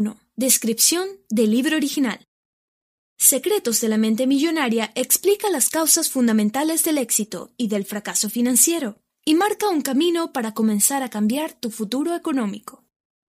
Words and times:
1. 0.00 0.16
Descripción 0.36 1.08
del 1.28 1.50
libro 1.50 1.76
original. 1.76 2.24
Secretos 3.18 3.80
de 3.80 3.88
la 3.88 3.98
mente 3.98 4.28
millonaria 4.28 4.92
explica 4.94 5.50
las 5.50 5.70
causas 5.70 6.08
fundamentales 6.08 6.84
del 6.84 6.98
éxito 6.98 7.50
y 7.56 7.66
del 7.66 7.84
fracaso 7.84 8.30
financiero 8.30 9.00
y 9.24 9.34
marca 9.34 9.68
un 9.68 9.80
camino 9.82 10.32
para 10.32 10.54
comenzar 10.54 11.02
a 11.02 11.10
cambiar 11.10 11.52
tu 11.52 11.72
futuro 11.72 12.14
económico. 12.14 12.84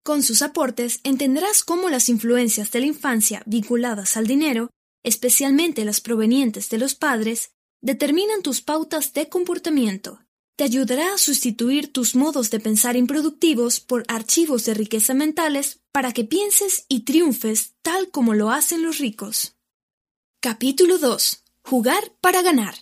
Con 0.04 0.24
sus 0.24 0.42
aportes 0.42 1.00
entenderás 1.06 1.64
cómo 1.64 1.90
las 1.90 2.10
influencias 2.10 2.70
de 2.72 2.82
la 2.82 2.88
infancia 2.88 3.44
vinculadas 3.46 4.18
al 4.18 4.28
dinero, 4.28 4.70
especialmente 5.04 5.86
las 5.86 6.02
provenientes 6.02 6.70
de 6.70 6.80
los 6.80 6.96
padres, 6.96 7.52
determinan 7.82 8.42
tus 8.42 8.62
pautas 8.62 9.14
de 9.14 9.30
comportamiento. 9.30 10.20
Te 10.58 10.64
ayudará 10.64 11.14
a 11.14 11.18
sustituir 11.20 11.94
tus 11.94 12.16
modos 12.16 12.50
de 12.50 12.60
pensar 12.60 12.96
improductivos 12.96 13.80
por 13.80 14.04
archivos 14.08 14.66
de 14.66 14.74
riqueza 14.74 15.14
mentales 15.14 15.82
para 15.92 16.14
que 16.14 16.24
pienses 16.24 16.86
y 16.90 17.02
triunfes 17.02 17.76
tal 17.84 18.10
como 18.10 18.34
lo 18.34 18.50
hacen 18.50 18.82
los 18.82 18.98
ricos. 18.98 19.56
Capítulo 20.40 20.98
2. 20.98 21.44
Jugar 21.62 22.12
para 22.22 22.42
ganar. 22.42 22.74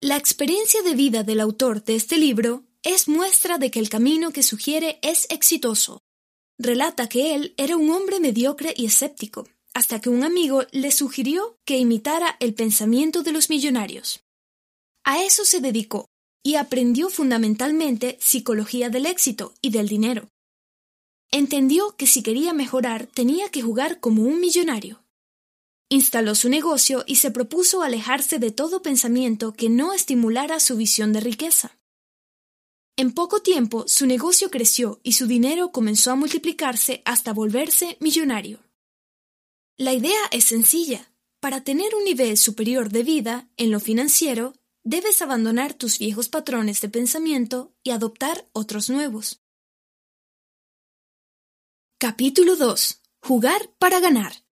La 0.00 0.16
experiencia 0.16 0.80
de 0.80 0.94
vida 0.94 1.24
del 1.24 1.40
autor 1.40 1.84
de 1.84 1.94
este 1.94 2.16
libro 2.16 2.64
es 2.82 3.06
muestra 3.06 3.58
de 3.58 3.70
que 3.70 3.78
el 3.78 3.90
camino 3.90 4.30
que 4.30 4.42
sugiere 4.42 4.98
es 5.02 5.26
exitoso. 5.28 6.00
Relata 6.56 7.06
que 7.06 7.34
él 7.34 7.52
era 7.58 7.76
un 7.76 7.90
hombre 7.90 8.18
mediocre 8.18 8.72
y 8.74 8.86
escéptico, 8.86 9.46
hasta 9.74 10.00
que 10.00 10.08
un 10.08 10.24
amigo 10.24 10.62
le 10.70 10.90
sugirió 10.90 11.58
que 11.66 11.76
imitara 11.76 12.38
el 12.40 12.54
pensamiento 12.54 13.22
de 13.22 13.32
los 13.32 13.50
millonarios. 13.50 14.24
A 15.04 15.22
eso 15.22 15.44
se 15.44 15.60
dedicó 15.60 16.08
y 16.46 16.54
aprendió 16.54 17.08
fundamentalmente 17.08 18.18
psicología 18.20 18.88
del 18.88 19.06
éxito 19.06 19.52
y 19.62 19.70
del 19.70 19.88
dinero. 19.88 20.28
Entendió 21.32 21.96
que 21.96 22.06
si 22.06 22.22
quería 22.22 22.52
mejorar 22.52 23.08
tenía 23.08 23.48
que 23.48 23.62
jugar 23.62 23.98
como 23.98 24.22
un 24.22 24.38
millonario. 24.38 25.02
Instaló 25.88 26.36
su 26.36 26.48
negocio 26.48 27.02
y 27.04 27.16
se 27.16 27.32
propuso 27.32 27.82
alejarse 27.82 28.38
de 28.38 28.52
todo 28.52 28.80
pensamiento 28.80 29.54
que 29.54 29.68
no 29.68 29.92
estimulara 29.92 30.60
su 30.60 30.76
visión 30.76 31.12
de 31.12 31.18
riqueza. 31.18 31.80
En 32.96 33.10
poco 33.10 33.42
tiempo 33.42 33.82
su 33.88 34.06
negocio 34.06 34.48
creció 34.48 35.00
y 35.02 35.14
su 35.14 35.26
dinero 35.26 35.72
comenzó 35.72 36.12
a 36.12 36.14
multiplicarse 36.14 37.02
hasta 37.04 37.32
volverse 37.32 37.96
millonario. 37.98 38.60
La 39.76 39.92
idea 39.92 40.20
es 40.30 40.44
sencilla. 40.44 41.10
Para 41.40 41.64
tener 41.64 41.92
un 41.96 42.04
nivel 42.04 42.36
superior 42.36 42.90
de 42.90 43.02
vida 43.02 43.48
en 43.56 43.72
lo 43.72 43.80
financiero, 43.80 44.54
debes 44.86 45.20
abandonar 45.20 45.74
tus 45.74 45.98
viejos 45.98 46.28
patrones 46.28 46.80
de 46.80 46.88
pensamiento 46.88 47.74
y 47.82 47.90
adoptar 47.90 48.48
otros 48.52 48.88
nuevos. 48.88 49.42
Capítulo 51.98 52.54
2. 52.54 53.02
Jugar 53.20 53.68
para 53.78 53.98
ganar. 53.98 54.44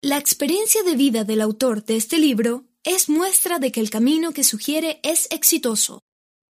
La 0.00 0.16
experiencia 0.16 0.82
de 0.82 0.96
vida 0.96 1.24
del 1.24 1.42
autor 1.42 1.84
de 1.84 1.96
este 1.96 2.18
libro 2.18 2.64
es 2.84 3.10
muestra 3.10 3.58
de 3.58 3.70
que 3.70 3.80
el 3.80 3.90
camino 3.90 4.32
que 4.32 4.44
sugiere 4.44 4.98
es 5.02 5.28
exitoso. 5.30 6.00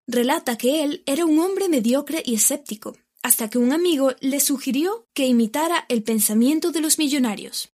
Relata 0.06 0.58
que 0.58 0.84
él 0.84 1.02
era 1.06 1.24
un 1.24 1.38
hombre 1.38 1.70
mediocre 1.70 2.22
y 2.26 2.34
escéptico, 2.34 2.94
hasta 3.22 3.48
que 3.48 3.56
un 3.56 3.72
amigo 3.72 4.14
le 4.20 4.38
sugirió 4.38 5.06
que 5.14 5.24
imitara 5.24 5.86
el 5.88 6.02
pensamiento 6.02 6.72
de 6.72 6.80
los 6.82 6.98
millonarios. 6.98 7.70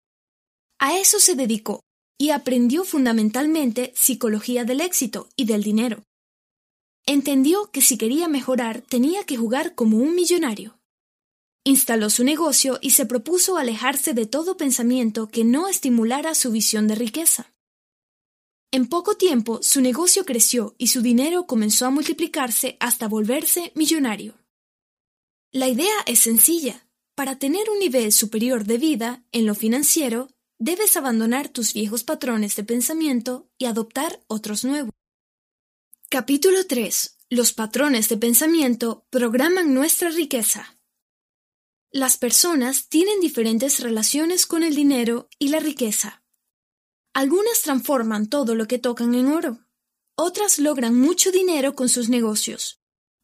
A 0.78 0.96
eso 0.96 1.18
se 1.18 1.34
dedicó 1.34 1.82
y 2.22 2.30
aprendió 2.30 2.84
fundamentalmente 2.84 3.92
psicología 3.96 4.64
del 4.64 4.80
éxito 4.80 5.28
y 5.34 5.44
del 5.44 5.64
dinero. 5.64 6.04
Entendió 7.04 7.72
que 7.72 7.82
si 7.82 7.98
quería 7.98 8.28
mejorar 8.28 8.80
tenía 8.82 9.24
que 9.24 9.36
jugar 9.36 9.74
como 9.74 9.96
un 9.96 10.14
millonario. 10.14 10.78
Instaló 11.64 12.10
su 12.10 12.22
negocio 12.22 12.78
y 12.80 12.90
se 12.90 13.06
propuso 13.06 13.56
alejarse 13.56 14.14
de 14.14 14.26
todo 14.26 14.56
pensamiento 14.56 15.30
que 15.30 15.42
no 15.42 15.66
estimulara 15.66 16.36
su 16.36 16.52
visión 16.52 16.86
de 16.86 16.94
riqueza. 16.94 17.52
En 18.70 18.86
poco 18.86 19.16
tiempo 19.16 19.60
su 19.60 19.80
negocio 19.80 20.24
creció 20.24 20.76
y 20.78 20.86
su 20.86 21.02
dinero 21.02 21.48
comenzó 21.48 21.86
a 21.86 21.90
multiplicarse 21.90 22.76
hasta 22.78 23.08
volverse 23.08 23.72
millonario. 23.74 24.38
La 25.50 25.66
idea 25.66 25.96
es 26.06 26.20
sencilla. 26.20 26.86
Para 27.16 27.40
tener 27.40 27.68
un 27.68 27.80
nivel 27.80 28.12
superior 28.12 28.64
de 28.64 28.78
vida 28.78 29.24
en 29.32 29.44
lo 29.44 29.56
financiero, 29.56 30.28
debes 30.64 30.96
abandonar 30.96 31.48
tus 31.48 31.74
viejos 31.74 32.04
patrones 32.04 32.54
de 32.54 32.62
pensamiento 32.62 33.50
y 33.58 33.64
adoptar 33.64 34.22
otros 34.28 34.64
nuevos. 34.64 34.92
Capítulo 36.08 36.64
3. 36.68 37.18
Los 37.30 37.52
patrones 37.52 38.08
de 38.08 38.16
pensamiento 38.16 39.04
programan 39.10 39.74
nuestra 39.74 40.10
riqueza. 40.10 40.78
Las 41.90 42.16
personas 42.16 42.88
tienen 42.88 43.18
diferentes 43.18 43.80
relaciones 43.80 44.46
con 44.46 44.62
el 44.62 44.76
dinero 44.76 45.28
y 45.40 45.48
la 45.48 45.58
riqueza. 45.58 46.22
Algunas 47.12 47.62
transforman 47.62 48.28
todo 48.28 48.54
lo 48.54 48.68
que 48.68 48.78
tocan 48.78 49.16
en 49.16 49.32
oro. 49.32 49.66
Otras 50.14 50.60
logran 50.60 50.94
mucho 50.94 51.32
dinero 51.32 51.74
con 51.74 51.88
sus 51.88 52.08
negocios 52.08 52.82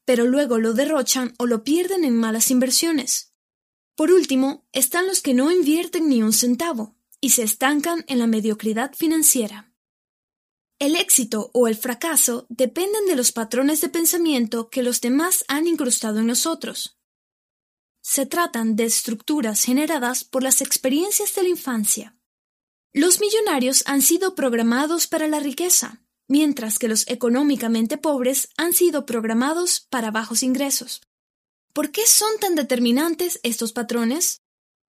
pero 0.08 0.24
luego 0.24 0.56
lo 0.56 0.72
derrochan 0.72 1.34
o 1.38 1.44
lo 1.44 1.64
pierden 1.64 2.02
en 2.02 2.16
malas 2.16 2.50
inversiones. 2.50 3.34
Por 3.94 4.10
último, 4.10 4.66
están 4.72 5.06
los 5.06 5.20
que 5.20 5.34
no 5.34 5.52
invierten 5.52 6.08
ni 6.08 6.22
un 6.22 6.32
centavo 6.32 6.97
y 7.20 7.30
se 7.30 7.42
estancan 7.42 8.04
en 8.08 8.18
la 8.18 8.26
mediocridad 8.26 8.94
financiera. 8.94 9.72
El 10.78 10.94
éxito 10.94 11.50
o 11.54 11.66
el 11.66 11.76
fracaso 11.76 12.46
dependen 12.48 13.06
de 13.06 13.16
los 13.16 13.32
patrones 13.32 13.80
de 13.80 13.88
pensamiento 13.88 14.70
que 14.70 14.84
los 14.84 15.00
demás 15.00 15.44
han 15.48 15.66
incrustado 15.66 16.20
en 16.20 16.28
nosotros. 16.28 16.98
Se 18.00 18.26
tratan 18.26 18.76
de 18.76 18.84
estructuras 18.84 19.64
generadas 19.64 20.22
por 20.22 20.44
las 20.44 20.62
experiencias 20.62 21.34
de 21.34 21.42
la 21.42 21.48
infancia. 21.48 22.16
Los 22.92 23.20
millonarios 23.20 23.82
han 23.86 24.02
sido 24.02 24.34
programados 24.36 25.08
para 25.08 25.26
la 25.26 25.40
riqueza, 25.40 26.00
mientras 26.28 26.78
que 26.78 26.88
los 26.88 27.08
económicamente 27.08 27.98
pobres 27.98 28.50
han 28.56 28.72
sido 28.72 29.04
programados 29.04 29.80
para 29.80 30.12
bajos 30.12 30.44
ingresos. 30.44 31.00
¿Por 31.72 31.90
qué 31.90 32.06
son 32.06 32.38
tan 32.38 32.54
determinantes 32.54 33.40
estos 33.42 33.72
patrones? 33.72 34.42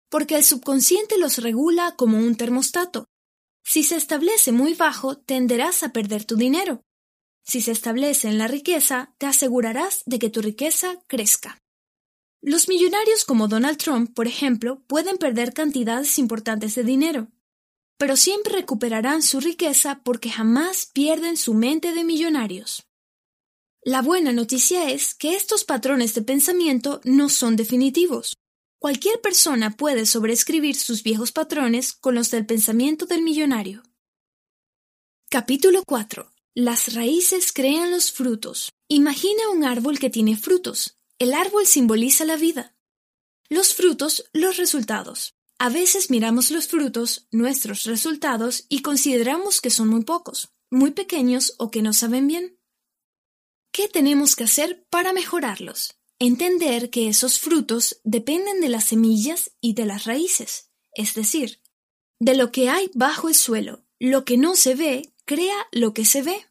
Porque 0.09 0.37
el 0.37 0.45
subconsciente 0.45 1.19
los 1.19 1.39
regula 1.39 1.95
como 1.97 2.19
un 2.19 2.37
termostato. 2.37 3.07
Si 3.65 3.83
se 3.83 3.97
establece 3.97 4.53
muy 4.53 4.75
bajo, 4.75 5.19
tenderás 5.19 5.83
a 5.83 5.93
perder 5.93 6.25
tu 6.25 6.37
dinero. 6.37 6.83
Si 7.45 7.61
se 7.61 7.73
establece 7.73 8.29
en 8.29 8.39
la 8.39 8.49
riqueza, 8.49 9.15
te 9.19 9.27
asegurarás 9.27 10.03
de 10.07 10.19
que 10.19 10.31
tu 10.31 10.41
riqueza 10.41 11.03
crezca. 11.07 11.59
Los 12.41 12.69
millonarios 12.69 13.25
como 13.25 13.49
Donald 13.49 13.79
Trump, 13.79 14.15
por 14.15 14.27
ejemplo, 14.27 14.83
pueden 14.87 15.19
perder 15.19 15.53
cantidades 15.53 16.19
importantes 16.19 16.75
de 16.75 16.85
dinero, 16.85 17.29
pero 17.99 18.17
siempre 18.17 18.55
recuperarán 18.55 19.23
su 19.23 19.41
riqueza 19.41 20.01
porque 20.05 20.31
jamás 20.31 20.87
pierden 20.93 21.37
su 21.37 21.53
mente 21.53 21.93
de 21.93 22.05
millonarios. 22.05 22.87
La 23.83 24.03
buena 24.03 24.33
noticia 24.33 24.91
es 24.91 25.15
que 25.15 25.35
estos 25.35 25.65
patrones 25.65 26.15
de 26.15 26.23
pensamiento 26.23 27.01
no 27.05 27.29
son 27.29 27.57
definitivos. 27.57 28.37
Cualquier 28.81 29.21
persona 29.21 29.77
puede 29.77 30.07
sobreescribir 30.07 30.77
sus 30.77 31.03
viejos 31.03 31.33
patrones 31.33 31.95
con 31.95 32.15
los 32.15 32.31
del 32.31 32.47
pensamiento 32.47 33.07
del 33.07 33.23
millonario. 33.23 33.83
Capítulo 35.29 35.83
4. 35.85 36.33
Las 36.55 36.95
raíces 36.95 37.53
crean 37.53 37.91
los 37.91 38.13
frutos. 38.13 38.71
Imagina 38.87 39.51
un 39.51 39.65
árbol 39.65 39.99
que 39.99 40.11
tiene 40.11 40.37
frutos. 40.37 40.97
El 41.19 41.35
árbol 41.35 41.67
simboliza 41.67 42.25
la 42.25 42.37
vida. 42.37 42.77
Los 43.49 43.75
frutos, 43.75 44.31
los 44.33 44.57
resultados. 44.59 45.35
A 45.59 45.71
veces 45.71 46.09
miramos 46.09 46.53
los 46.53 46.69
frutos, 46.69 47.27
nuestros 47.33 47.83
resultados, 47.83 48.65
y 48.69 48.83
consideramos 48.83 49.61
que 49.61 49.71
son 49.71 49.89
muy 49.89 50.05
pocos, 50.05 50.51
muy 50.71 50.93
pequeños 50.93 51.55
o 51.59 51.73
que 51.73 51.83
no 51.83 51.93
saben 51.93 52.29
bien. 52.29 52.61
¿Qué 53.73 53.89
tenemos 53.89 54.37
que 54.37 54.45
hacer 54.45 54.87
para 54.89 55.13
mejorarlos? 55.13 55.98
Entender 56.21 56.91
que 56.91 57.09
esos 57.09 57.39
frutos 57.39 58.01
dependen 58.03 58.61
de 58.61 58.69
las 58.69 58.87
semillas 58.87 59.53
y 59.61 59.75
de 59.75 59.87
las 59.87 60.05
raíces, 60.05 60.71
es 60.93 61.15
decir, 61.15 61.61
de 62.19 62.35
lo 62.35 62.51
que 62.51 62.69
hay 62.71 62.91
bajo 62.95 63.29
el 63.29 63.37
suelo. 63.37 63.85
Lo 64.01 64.25
que 64.25 64.37
no 64.37 64.57
se 64.57 64.75
ve 64.75 65.15
crea 65.25 65.57
lo 65.71 65.95
que 65.95 66.05
se 66.05 66.23
ve. 66.23 66.47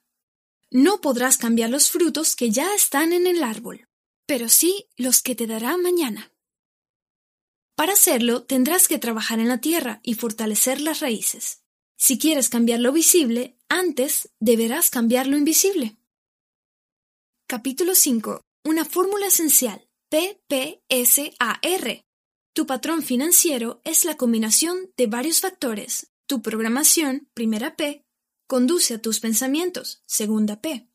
No 0.72 1.02
podrás 1.02 1.38
cambiar 1.38 1.70
los 1.70 1.90
frutos 1.90 2.36
que 2.36 2.50
ya 2.50 2.74
están 2.74 3.12
en 3.12 3.28
el 3.28 3.44
árbol, 3.44 3.88
pero 4.26 4.48
sí 4.48 4.88
los 4.96 5.22
que 5.22 5.36
te 5.36 5.48
dará 5.48 5.76
mañana. 5.78 6.32
Para 7.76 7.94
hacerlo, 7.94 8.44
tendrás 8.44 8.88
que 8.88 9.00
trabajar 9.00 9.40
en 9.40 9.50
la 9.50 9.60
tierra 9.60 10.00
y 10.02 10.16
fortalecer 10.16 10.82
las 10.82 11.02
raíces. 11.02 11.64
Si 11.98 12.18
quieres 12.18 12.50
cambiar 12.50 12.80
lo 12.80 12.92
visible, 12.92 13.58
antes 13.70 14.30
deberás 14.40 14.90
cambiar 14.90 15.28
lo 15.28 15.38
invisible. 15.38 15.98
Capítulo 17.48 17.96
5. 17.96 18.42
Una 18.68 18.84
fórmula 18.84 19.28
esencial. 19.28 19.88
PPSAR. 20.10 22.06
Tu 22.54 22.66
patrón 22.66 23.02
financiero 23.02 23.80
es 23.86 24.04
la 24.04 24.18
combinación 24.18 24.92
de 24.98 25.08
varios 25.08 25.40
factores. 25.40 26.12
Tu 26.26 26.42
programación, 26.42 27.30
primera 27.34 27.78
P, 27.78 28.06
conduce 28.46 28.96
a 28.96 29.02
tus 29.02 29.22
pensamientos, 29.22 30.04
segunda 30.06 30.60
P. 30.60 30.92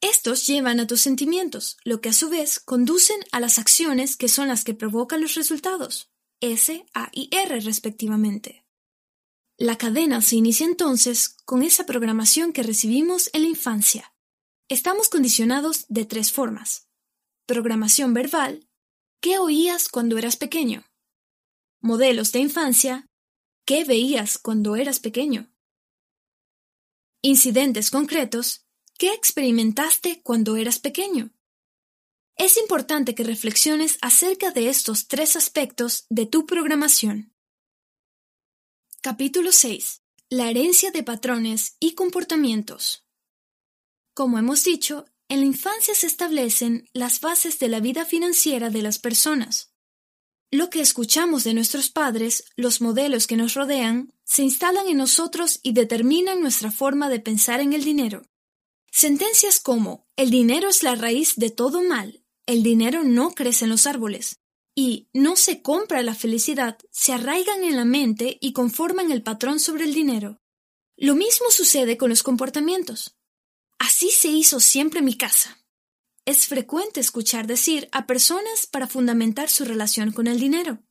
Estos 0.00 0.46
llevan 0.46 0.78
a 0.78 0.86
tus 0.86 1.00
sentimientos, 1.00 1.76
lo 1.82 2.00
que 2.00 2.10
a 2.10 2.12
su 2.12 2.28
vez 2.28 2.60
conducen 2.60 3.18
a 3.32 3.40
las 3.40 3.58
acciones 3.58 4.16
que 4.16 4.28
son 4.28 4.46
las 4.46 4.62
que 4.62 4.74
provocan 4.74 5.22
los 5.22 5.34
resultados, 5.34 6.12
S, 6.40 6.86
A 6.94 7.10
y 7.10 7.30
R 7.34 7.58
respectivamente. 7.62 8.64
La 9.58 9.76
cadena 9.76 10.20
se 10.20 10.36
inicia 10.36 10.66
entonces 10.66 11.36
con 11.46 11.64
esa 11.64 11.84
programación 11.84 12.52
que 12.52 12.62
recibimos 12.62 13.28
en 13.32 13.42
la 13.42 13.48
infancia. 13.48 14.13
Estamos 14.68 15.08
condicionados 15.08 15.84
de 15.88 16.04
tres 16.04 16.32
formas. 16.32 16.88
Programación 17.46 18.14
verbal. 18.14 18.68
¿Qué 19.20 19.38
oías 19.38 19.88
cuando 19.88 20.16
eras 20.16 20.36
pequeño? 20.36 20.84
Modelos 21.80 22.32
de 22.32 22.40
infancia. 22.40 23.06
¿Qué 23.66 23.84
veías 23.84 24.38
cuando 24.38 24.76
eras 24.76 25.00
pequeño? 25.00 25.50
Incidentes 27.22 27.90
concretos 27.90 28.64
¿Qué 28.96 29.12
experimentaste 29.12 30.22
cuando 30.22 30.56
eras 30.56 30.78
pequeño? 30.78 31.30
Es 32.36 32.56
importante 32.56 33.16
que 33.16 33.24
reflexiones 33.24 33.98
acerca 34.02 34.52
de 34.52 34.68
estos 34.68 35.08
tres 35.08 35.34
aspectos 35.34 36.06
de 36.10 36.26
tu 36.26 36.46
programación. 36.46 37.34
Capítulo 39.00 39.50
6. 39.50 40.02
La 40.30 40.48
herencia 40.48 40.92
de 40.92 41.02
patrones 41.02 41.76
y 41.80 41.94
comportamientos. 41.96 43.03
Como 44.14 44.38
hemos 44.38 44.62
dicho, 44.62 45.06
en 45.28 45.40
la 45.40 45.46
infancia 45.46 45.94
se 45.94 46.06
establecen 46.06 46.88
las 46.92 47.20
bases 47.20 47.58
de 47.58 47.68
la 47.68 47.80
vida 47.80 48.04
financiera 48.04 48.70
de 48.70 48.80
las 48.80 49.00
personas. 49.00 49.74
Lo 50.52 50.70
que 50.70 50.80
escuchamos 50.80 51.42
de 51.42 51.52
nuestros 51.52 51.90
padres, 51.90 52.44
los 52.54 52.80
modelos 52.80 53.26
que 53.26 53.36
nos 53.36 53.54
rodean, 53.54 54.12
se 54.22 54.42
instalan 54.42 54.86
en 54.86 54.98
nosotros 54.98 55.58
y 55.64 55.72
determinan 55.72 56.40
nuestra 56.40 56.70
forma 56.70 57.08
de 57.08 57.18
pensar 57.18 57.60
en 57.60 57.72
el 57.72 57.82
dinero. 57.82 58.22
Sentencias 58.92 59.58
como 59.58 60.06
el 60.14 60.30
dinero 60.30 60.68
es 60.68 60.84
la 60.84 60.94
raíz 60.94 61.34
de 61.34 61.50
todo 61.50 61.82
mal, 61.82 62.24
el 62.46 62.62
dinero 62.62 63.02
no 63.02 63.32
crece 63.32 63.64
en 63.64 63.70
los 63.70 63.88
árboles 63.88 64.38
y 64.76 65.08
no 65.12 65.34
se 65.34 65.60
compra 65.62 66.02
la 66.02 66.14
felicidad 66.14 66.78
se 66.90 67.12
arraigan 67.12 67.64
en 67.64 67.74
la 67.74 67.84
mente 67.84 68.38
y 68.40 68.52
conforman 68.52 69.10
el 69.10 69.22
patrón 69.22 69.58
sobre 69.58 69.84
el 69.84 69.94
dinero. 69.94 70.40
Lo 70.96 71.16
mismo 71.16 71.50
sucede 71.50 71.96
con 71.96 72.10
los 72.10 72.22
comportamientos. 72.22 73.16
Así 73.84 74.10
se 74.10 74.28
hizo 74.28 74.60
siempre 74.60 75.02
mi 75.02 75.14
casa. 75.14 75.62
Es 76.24 76.46
frecuente 76.46 77.00
escuchar 77.00 77.46
decir 77.46 77.90
a 77.92 78.06
personas 78.06 78.66
para 78.66 78.86
fundamentar 78.86 79.50
su 79.50 79.66
relación 79.66 80.10
con 80.10 80.26
el 80.26 80.40
dinero. 80.40 80.82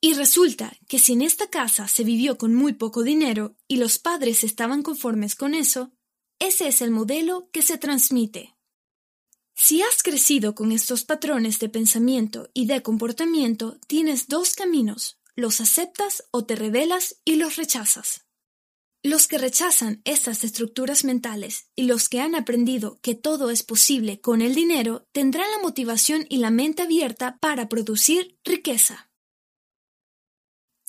Y 0.00 0.14
resulta 0.14 0.76
que 0.88 0.98
si 0.98 1.12
en 1.12 1.22
esta 1.22 1.46
casa 1.48 1.86
se 1.86 2.02
vivió 2.02 2.36
con 2.36 2.56
muy 2.56 2.72
poco 2.72 3.04
dinero 3.04 3.54
y 3.68 3.76
los 3.76 4.00
padres 4.00 4.42
estaban 4.42 4.82
conformes 4.82 5.36
con 5.36 5.54
eso, 5.54 5.92
ese 6.40 6.66
es 6.66 6.82
el 6.82 6.90
modelo 6.90 7.50
que 7.52 7.62
se 7.62 7.78
transmite. 7.78 8.56
Si 9.54 9.82
has 9.82 10.02
crecido 10.02 10.56
con 10.56 10.72
estos 10.72 11.04
patrones 11.04 11.60
de 11.60 11.68
pensamiento 11.68 12.50
y 12.52 12.66
de 12.66 12.82
comportamiento, 12.82 13.78
tienes 13.86 14.26
dos 14.26 14.54
caminos, 14.54 15.20
los 15.36 15.60
aceptas 15.60 16.24
o 16.32 16.44
te 16.44 16.56
revelas 16.56 17.20
y 17.24 17.36
los 17.36 17.54
rechazas. 17.54 18.27
Los 19.04 19.28
que 19.28 19.38
rechazan 19.38 20.02
estas 20.04 20.42
estructuras 20.42 21.04
mentales 21.04 21.70
y 21.76 21.84
los 21.84 22.08
que 22.08 22.20
han 22.20 22.34
aprendido 22.34 22.98
que 23.00 23.14
todo 23.14 23.50
es 23.50 23.62
posible 23.62 24.20
con 24.20 24.42
el 24.42 24.56
dinero 24.56 25.06
tendrán 25.12 25.48
la 25.52 25.62
motivación 25.62 26.26
y 26.28 26.38
la 26.38 26.50
mente 26.50 26.82
abierta 26.82 27.38
para 27.40 27.68
producir 27.68 28.36
riqueza. 28.44 29.12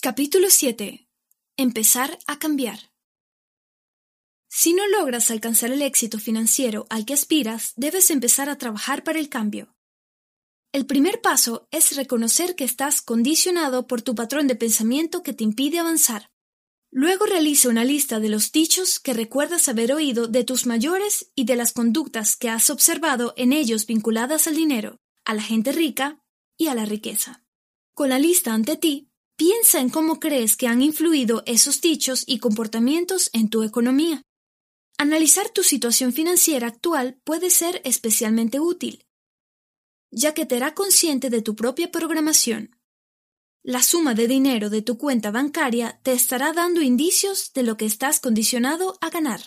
Capítulo 0.02 0.50
7. 0.50 1.08
Empezar 1.56 2.18
a 2.26 2.40
cambiar. 2.40 2.92
Si 4.48 4.74
no 4.74 4.88
logras 4.88 5.30
alcanzar 5.30 5.72
el 5.72 5.84
éxito 5.84 6.18
financiero 6.18 6.88
al 6.90 7.06
que 7.06 7.14
aspiras, 7.14 7.74
debes 7.76 8.10
empezar 8.10 8.50
a 8.50 8.58
trabajar 8.58 9.04
para 9.04 9.20
el 9.20 9.30
cambio. 9.30 9.76
El 10.72 10.88
primer 10.88 11.22
paso 11.22 11.68
es 11.70 11.96
reconocer 11.96 12.56
que 12.56 12.64
estás 12.64 13.04
condicionado 13.04 13.86
por 13.86 14.02
tu 14.02 14.16
patrón 14.16 14.48
de 14.48 14.56
pensamiento 14.56 15.22
que 15.22 15.34
te 15.34 15.44
impide 15.44 15.78
avanzar. 15.78 16.32
Luego 16.92 17.26
realiza 17.26 17.70
una 17.70 17.86
lista 17.86 18.20
de 18.20 18.30
los 18.30 18.52
dichos 18.52 19.00
que 19.00 19.14
recuerdas 19.14 19.70
haber 19.70 19.94
oído 19.94 20.28
de 20.28 20.44
tus 20.44 20.66
mayores 20.66 21.32
y 21.36 21.46
de 21.46 21.56
las 21.56 21.72
conductas 21.72 22.36
que 22.36 22.50
has 22.50 22.70
observado 22.72 23.34
en 23.38 23.54
ellos 23.54 23.86
vinculadas 23.86 24.48
al 24.48 24.56
dinero, 24.56 24.98
a 25.24 25.36
la 25.36 25.44
gente 25.44 25.72
rica 25.72 26.20
y 26.58 26.68
a 26.68 26.76
la 26.76 26.86
riqueza. 26.86 27.44
Con 27.94 28.10
la 28.10 28.18
lista 28.18 28.54
ante 28.54 28.76
ti, 28.76 29.12
piensa 29.36 29.80
en 29.80 29.90
cómo 29.90 30.20
crees 30.20 30.58
que 30.58 30.68
han 30.68 30.82
influido 30.82 31.44
esos 31.46 31.80
dichos 31.80 32.24
y 32.26 32.40
comportamientos 32.40 33.30
en 33.34 33.50
tu 33.50 33.62
economía. 33.62 34.24
Analizar 34.98 35.50
tu 35.50 35.64
situación 35.64 36.12
financiera 36.12 36.68
actual 36.68 37.22
puede 37.24 37.52
ser 37.52 37.82
especialmente 37.86 38.60
útil, 38.60 39.06
ya 40.12 40.34
que 40.34 40.46
te 40.46 40.56
hará 40.56 40.74
consciente 40.74 41.30
de 41.30 41.42
tu 41.42 41.56
propia 41.56 41.92
programación. 41.92 42.79
La 43.64 43.84
suma 43.84 44.14
de 44.14 44.28
dinero 44.28 44.70
de 44.70 44.82
tu 44.82 44.98
cuenta 44.98 45.32
bancaria 45.32 46.00
te 46.04 46.14
estará 46.14 46.54
dando 46.54 46.82
indicios 46.82 47.52
de 47.54 47.64
lo 47.64 47.78
que 47.78 47.86
estás 47.86 48.20
condicionado 48.20 48.98
a 49.02 49.10
ganar. 49.10 49.42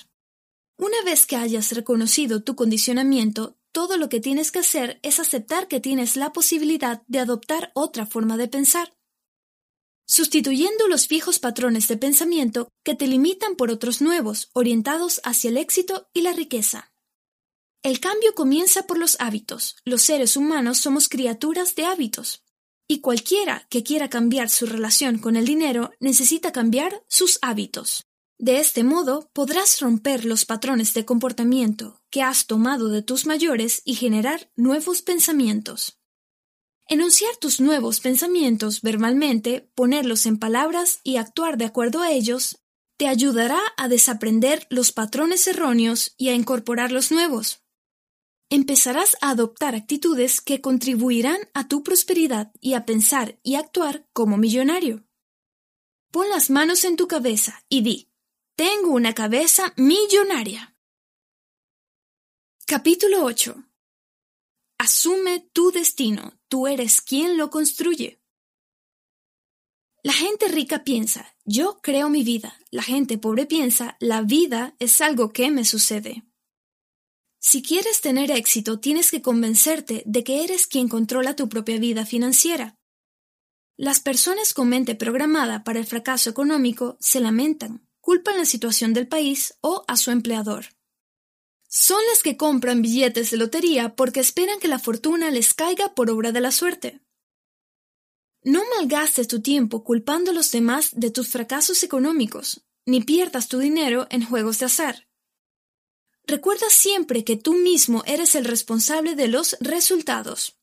Una 0.79 1.03
vez 1.05 1.27
que 1.27 1.37
hayas 1.37 1.73
reconocido 1.73 2.43
tu 2.43 2.55
condicionamiento, 2.55 3.57
todo 3.73 3.97
lo 3.97 4.09
que 4.09 4.21
tienes 4.21 4.53
que 4.53 4.59
hacer 4.59 5.01
es 5.03 5.19
aceptar 5.21 5.69
que 5.69 5.81
tienes 5.81 6.17
la 6.17 6.33
posibilidad 6.33 7.03
de 7.07 7.21
adoptar 7.21 7.73
otra 7.75 8.07
forma 8.07 8.37
de 8.37 8.49
pensar 8.49 8.93
sustituyendo 10.13 10.89
los 10.89 11.07
fijos 11.07 11.39
patrones 11.39 11.89
de 11.89 11.97
pensamiento 11.97 12.69
que 12.85 12.95
te 12.95 13.07
limitan 13.07 13.57
por 13.57 13.71
otros 13.71 14.03
nuevos, 14.03 14.51
orientados 14.53 15.23
hacia 15.25 15.49
el 15.49 15.57
éxito 15.57 16.11
y 16.13 16.21
la 16.21 16.35
riqueza. 16.35 16.93
El 17.83 17.99
cambio 17.99 18.35
comienza 18.35 18.87
por 18.87 18.99
los 18.99 19.17
hábitos. 19.21 19.77
Los 19.87 20.03
seres 20.03 20.37
humanos 20.37 20.79
somos 20.79 21.09
criaturas 21.09 21.75
de 21.77 21.87
hábitos. 21.87 22.42
Y 22.93 23.01
cualquiera 23.01 23.67
que 23.71 23.83
quiera 23.83 24.11
cambiar 24.11 24.51
su 24.51 24.67
relación 24.67 25.17
con 25.17 25.37
el 25.37 25.47
dinero 25.47 25.93
necesita 25.99 26.53
cambiar 26.53 27.03
sus 27.09 27.39
hábitos. 27.41 28.05
De 28.39 28.61
este 28.61 28.85
modo 28.85 29.31
podrás 29.33 29.81
romper 29.81 30.27
los 30.27 30.45
patrones 30.45 30.93
de 30.93 31.07
comportamiento 31.07 32.03
que 32.11 32.21
has 32.21 32.47
tomado 32.47 32.91
de 32.91 33.01
tus 33.01 33.25
mayores 33.25 33.81
y 33.87 33.95
generar 33.95 34.51
nuevos 34.57 35.01
pensamientos. 35.01 36.01
Enunciar 36.87 37.35
tus 37.39 37.63
nuevos 37.63 38.01
pensamientos 38.01 38.83
verbalmente, 38.83 39.71
ponerlos 39.75 40.27
en 40.27 40.39
palabras 40.39 41.01
y 41.03 41.17
actuar 41.17 41.57
de 41.57 41.65
acuerdo 41.65 42.03
a 42.03 42.13
ellos, 42.13 42.59
te 42.99 43.09
ayudará 43.09 43.59
a 43.79 43.89
desaprender 43.89 44.67
los 44.69 44.93
patrones 44.93 45.47
erróneos 45.47 46.13
y 46.19 46.29
a 46.29 46.35
incorporar 46.35 46.93
los 46.93 47.11
nuevos. 47.11 47.62
Empezarás 48.55 49.17
a 49.23 49.31
adoptar 49.31 49.75
actitudes 49.75 50.43
que 50.43 50.61
contribuirán 50.61 51.39
a 51.55 51.69
tu 51.69 51.83
prosperidad 51.83 52.53
y 52.61 52.75
a 52.75 52.85
pensar 52.85 53.41
y 53.43 53.55
actuar 53.55 54.07
como 54.13 54.37
millonario. 54.37 55.07
Pon 56.11 56.29
las 56.29 56.51
manos 56.51 56.85
en 56.85 56.99
tu 56.99 57.09
cabeza 57.09 57.65
y 57.71 57.81
di, 57.81 58.13
tengo 58.55 58.91
una 58.91 59.15
cabeza 59.15 59.73
millonaria. 59.79 60.77
Capítulo 62.67 63.25
8 63.25 63.57
Asume 64.77 65.49
tu 65.55 65.71
destino, 65.71 66.39
tú 66.49 66.67
eres 66.67 67.01
quien 67.01 67.39
lo 67.39 67.49
construye. 67.49 68.23
La 70.03 70.13
gente 70.13 70.49
rica 70.49 70.85
piensa, 70.85 71.39
yo 71.47 71.81
creo 71.81 72.11
mi 72.11 72.23
vida. 72.23 72.55
La 72.71 72.83
gente 72.83 73.17
pobre 73.17 73.47
piensa, 73.47 73.97
la 73.99 74.21
vida 74.21 74.77
es 74.79 75.01
algo 75.01 75.33
que 75.33 75.51
me 75.51 75.65
sucede. 75.65 76.27
Si 77.43 77.63
quieres 77.63 78.01
tener 78.01 78.31
éxito, 78.31 78.81
tienes 78.81 79.11
que 79.11 79.21
convencerte 79.21 80.03
de 80.07 80.25
que 80.25 80.45
eres 80.45 80.67
quien 80.67 80.89
controla 80.89 81.37
tu 81.37 81.51
propia 81.51 81.79
vida 81.79 82.07
financiera. 82.07 82.79
Las 83.77 84.01
personas 84.01 84.55
con 84.55 84.71
mente 84.71 84.95
programada 84.95 85.63
para 85.65 85.79
el 85.79 85.87
fracaso 85.87 86.31
económico 86.31 86.97
se 87.01 87.21
lamentan, 87.21 87.87
culpan 88.01 88.39
la 88.39 88.47
situación 88.47 88.95
del 88.95 89.09
país 89.09 89.59
o 89.61 89.85
a 89.87 89.99
su 89.99 90.11
empleador 90.11 90.67
son 91.75 92.01
las 92.11 92.23
que 92.23 92.37
compran 92.37 92.83
billetes 92.83 93.31
de 93.31 93.39
lotería 93.39 93.97
porque 93.97 94.21
esperan 94.21 94.61
que 94.61 94.69
la 94.69 94.79
fortuna 94.79 95.31
les 95.31 95.55
caiga 95.55 95.95
por 95.95 96.11
obra 96.11 96.31
de 96.31 96.43
la 96.43 96.51
suerte. 96.51 97.01
No 98.43 98.63
malgastes 98.77 99.27
tu 99.27 99.41
tiempo 99.41 99.83
culpando 99.83 100.33
a 100.33 100.35
los 100.35 100.51
demás 100.51 100.91
de 100.93 101.11
tus 101.11 101.31
fracasos 101.31 101.83
económicos, 101.83 102.67
ni 102.85 103.01
pierdas 103.01 103.49
tu 103.49 103.59
dinero 103.59 104.07
en 104.11 104.23
juegos 104.23 104.59
de 104.59 104.67
azar. 104.67 105.09
Recuerda 106.27 106.71
siempre 106.71 107.25
que 107.25 107.37
tú 107.37 107.55
mismo 107.55 108.03
eres 108.07 108.35
el 108.35 108.45
responsable 108.45 109.15
de 109.17 109.29
los 109.29 109.57
resultados. 109.61 110.57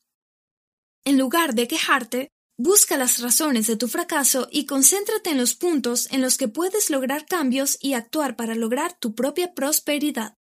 En 1.04 1.18
lugar 1.18 1.54
de 1.54 1.68
quejarte, 1.68 2.30
busca 2.58 2.96
las 2.96 3.20
razones 3.20 3.66
de 3.66 3.76
tu 3.76 3.88
fracaso 3.88 4.48
y 4.50 4.66
concéntrate 4.66 5.30
en 5.30 5.38
los 5.38 5.54
puntos 5.54 6.10
en 6.10 6.22
los 6.22 6.36
que 6.36 6.48
puedes 6.48 6.90
lograr 6.90 7.26
cambios 7.26 7.78
y 7.80 7.94
actuar 7.94 8.36
para 8.36 8.54
lograr 8.54 8.98
tu 8.98 9.14
propia 9.14 9.54
prosperidad. 9.54 10.36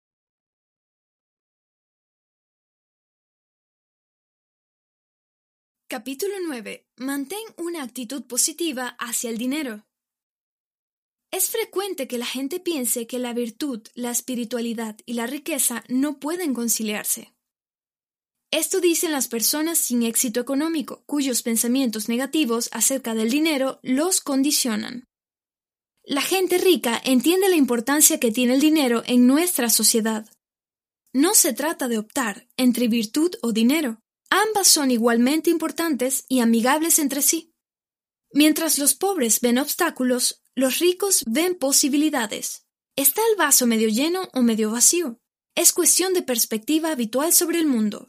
Capítulo 5.88 6.34
9. 6.46 6.86
Mantén 6.98 7.40
una 7.56 7.82
actitud 7.82 8.22
positiva 8.26 8.94
hacia 8.98 9.30
el 9.30 9.38
dinero. 9.38 9.87
Es 11.30 11.50
frecuente 11.50 12.08
que 12.08 12.18
la 12.18 12.26
gente 12.26 12.58
piense 12.58 13.06
que 13.06 13.18
la 13.18 13.34
virtud, 13.34 13.86
la 13.94 14.10
espiritualidad 14.10 14.96
y 15.04 15.12
la 15.12 15.26
riqueza 15.26 15.84
no 15.88 16.18
pueden 16.18 16.54
conciliarse. 16.54 17.34
Esto 18.50 18.80
dicen 18.80 19.12
las 19.12 19.28
personas 19.28 19.76
sin 19.76 20.02
éxito 20.02 20.40
económico, 20.40 21.02
cuyos 21.04 21.42
pensamientos 21.42 22.08
negativos 22.08 22.70
acerca 22.72 23.14
del 23.14 23.28
dinero 23.28 23.78
los 23.82 24.22
condicionan. 24.22 25.04
La 26.02 26.22
gente 26.22 26.56
rica 26.56 26.98
entiende 27.04 27.50
la 27.50 27.56
importancia 27.56 28.18
que 28.18 28.32
tiene 28.32 28.54
el 28.54 28.60
dinero 28.60 29.02
en 29.04 29.26
nuestra 29.26 29.68
sociedad. 29.68 30.26
No 31.12 31.34
se 31.34 31.52
trata 31.52 31.88
de 31.88 31.98
optar 31.98 32.48
entre 32.56 32.88
virtud 32.88 33.34
o 33.42 33.52
dinero. 33.52 34.00
Ambas 34.30 34.68
son 34.68 34.90
igualmente 34.90 35.50
importantes 35.50 36.24
y 36.26 36.40
amigables 36.40 36.98
entre 36.98 37.20
sí. 37.20 37.52
Mientras 38.32 38.78
los 38.78 38.94
pobres 38.94 39.40
ven 39.40 39.58
obstáculos, 39.58 40.42
los 40.58 40.80
ricos 40.80 41.22
ven 41.24 41.54
posibilidades. 41.54 42.66
¿Está 42.96 43.22
el 43.30 43.36
vaso 43.36 43.64
medio 43.64 43.88
lleno 43.88 44.28
o 44.32 44.42
medio 44.42 44.72
vacío? 44.72 45.20
Es 45.54 45.72
cuestión 45.72 46.14
de 46.14 46.22
perspectiva 46.22 46.90
habitual 46.90 47.32
sobre 47.32 47.60
el 47.60 47.68
mundo. 47.68 48.08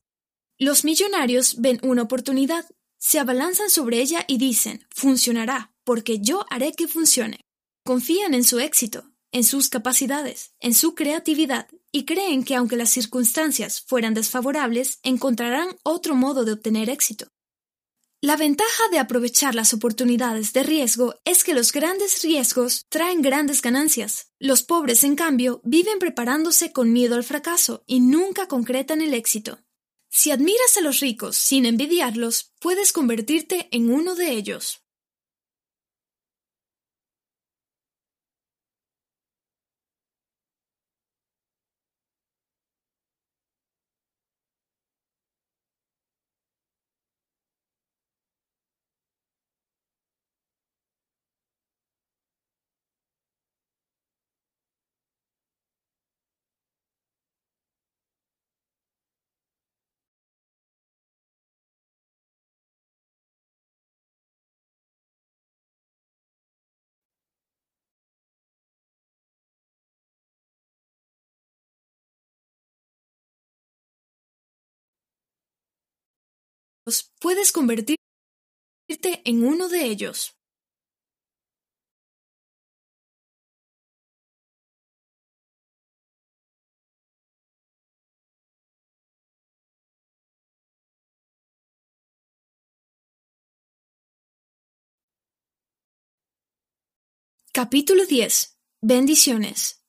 Los 0.58 0.84
millonarios 0.84 1.62
ven 1.62 1.80
una 1.84 2.02
oportunidad, 2.02 2.66
se 2.98 3.20
abalanzan 3.20 3.70
sobre 3.70 4.02
ella 4.02 4.26
y 4.28 4.40
dicen, 4.40 4.84
funcionará, 4.90 5.76
porque 5.84 6.22
yo 6.22 6.44
haré 6.50 6.74
que 6.74 6.88
funcione. 6.88 7.40
Confían 7.86 8.34
en 8.34 8.44
su 8.44 8.60
éxito, 8.60 9.04
en 9.32 9.44
sus 9.44 9.70
capacidades, 9.70 10.56
en 10.60 10.74
su 10.74 10.96
creatividad, 10.96 11.68
y 11.92 12.06
creen 12.06 12.44
que 12.44 12.56
aunque 12.56 12.78
las 12.78 12.90
circunstancias 12.90 13.80
fueran 13.80 14.16
desfavorables, 14.16 14.98
encontrarán 15.04 15.78
otro 15.84 16.16
modo 16.16 16.46
de 16.46 16.54
obtener 16.54 16.90
éxito. 16.90 17.28
La 18.22 18.36
ventaja 18.36 18.84
de 18.92 19.00
aprovechar 19.00 19.56
las 19.56 19.74
oportunidades 19.74 20.52
de 20.52 20.64
riesgo 20.64 21.16
es 21.24 21.46
que 21.46 21.54
los 21.54 21.72
grandes 21.72 22.22
riesgos 22.22 22.86
traen 22.90 23.22
grandes 23.22 23.62
ganancias. 23.62 24.34
Los 24.40 24.62
pobres, 24.62 25.06
en 25.06 25.16
cambio, 25.16 25.62
viven 25.64 26.00
preparándose 26.00 26.74
con 26.74 26.92
miedo 26.92 27.16
al 27.16 27.24
fracaso 27.24 27.82
y 27.88 28.02
nunca 28.02 28.50
concretan 28.50 29.02
el 29.02 29.14
éxito. 29.14 29.60
Si 30.10 30.32
admiras 30.32 30.76
a 30.76 30.82
los 30.82 31.00
ricos 31.00 31.38
sin 31.38 31.66
envidiarlos, 31.66 32.52
puedes 32.60 32.92
convertirte 32.92 33.70
en 33.72 33.90
uno 33.90 34.16
de 34.16 34.32
ellos. 34.32 34.82
Puedes 77.20 77.52
convertirte 77.52 77.98
en 79.26 79.44
uno 79.44 79.70
de 79.70 79.86
ellos. 79.86 80.36
Capítulo 97.52 98.06
10. 98.06 98.58
Bendiciones. 98.82 99.84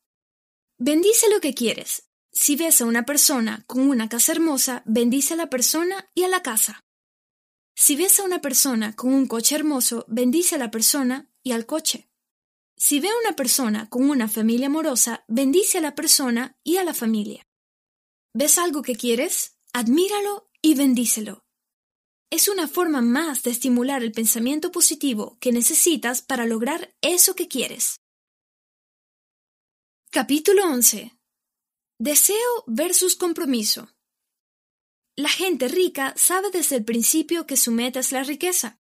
Bendice 0.76 1.30
lo 1.30 1.40
que 1.40 1.54
quieres. 1.54 2.10
Si 2.32 2.56
ves 2.56 2.80
a 2.80 2.86
una 2.86 3.04
persona 3.04 3.64
con 3.66 3.88
una 3.88 4.08
casa 4.08 4.32
hermosa, 4.32 4.82
bendice 4.86 5.34
a 5.34 5.36
la 5.36 5.50
persona 5.50 6.10
y 6.14 6.24
a 6.24 6.28
la 6.28 6.42
casa. 6.42 6.80
Si 7.80 7.96
ves 7.96 8.20
a 8.20 8.24
una 8.24 8.42
persona 8.42 8.94
con 8.94 9.14
un 9.14 9.26
coche 9.26 9.54
hermoso, 9.54 10.04
bendice 10.06 10.56
a 10.56 10.58
la 10.58 10.70
persona 10.70 11.30
y 11.42 11.52
al 11.52 11.64
coche. 11.64 12.10
Si 12.76 13.00
ve 13.00 13.08
a 13.08 13.18
una 13.24 13.34
persona 13.34 13.88
con 13.88 14.10
una 14.10 14.28
familia 14.28 14.66
amorosa, 14.66 15.24
bendice 15.28 15.78
a 15.78 15.80
la 15.80 15.94
persona 15.94 16.58
y 16.62 16.76
a 16.76 16.84
la 16.84 16.92
familia. 16.92 17.42
¿Ves 18.34 18.58
algo 18.58 18.82
que 18.82 18.96
quieres? 18.96 19.56
Admíralo 19.72 20.50
y 20.60 20.74
bendícelo. 20.74 21.46
Es 22.28 22.48
una 22.48 22.68
forma 22.68 23.00
más 23.00 23.42
de 23.44 23.50
estimular 23.50 24.02
el 24.02 24.12
pensamiento 24.12 24.70
positivo 24.70 25.38
que 25.40 25.50
necesitas 25.50 26.20
para 26.20 26.44
lograr 26.44 26.94
eso 27.00 27.34
que 27.34 27.48
quieres. 27.48 28.02
Capítulo 30.10 30.66
11. 30.66 31.18
Deseo 31.98 32.64
versus 32.66 33.16
compromiso. 33.16 33.88
La 35.16 35.28
gente 35.28 35.68
rica 35.68 36.14
sabe 36.16 36.50
desde 36.50 36.76
el 36.76 36.84
principio 36.84 37.46
que 37.46 37.56
su 37.56 37.72
meta 37.72 38.00
es 38.00 38.12
la 38.12 38.22
riqueza, 38.22 38.78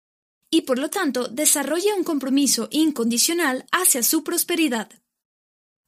y 0.51 0.63
por 0.63 0.79
lo 0.79 0.91
tanto 0.91 1.29
desarrolla 1.29 1.95
un 1.95 2.05
compromiso 2.05 2.69
incondicional 2.71 3.67
hacia 3.73 4.03
su 4.03 4.23
prosperidad. 4.23 4.91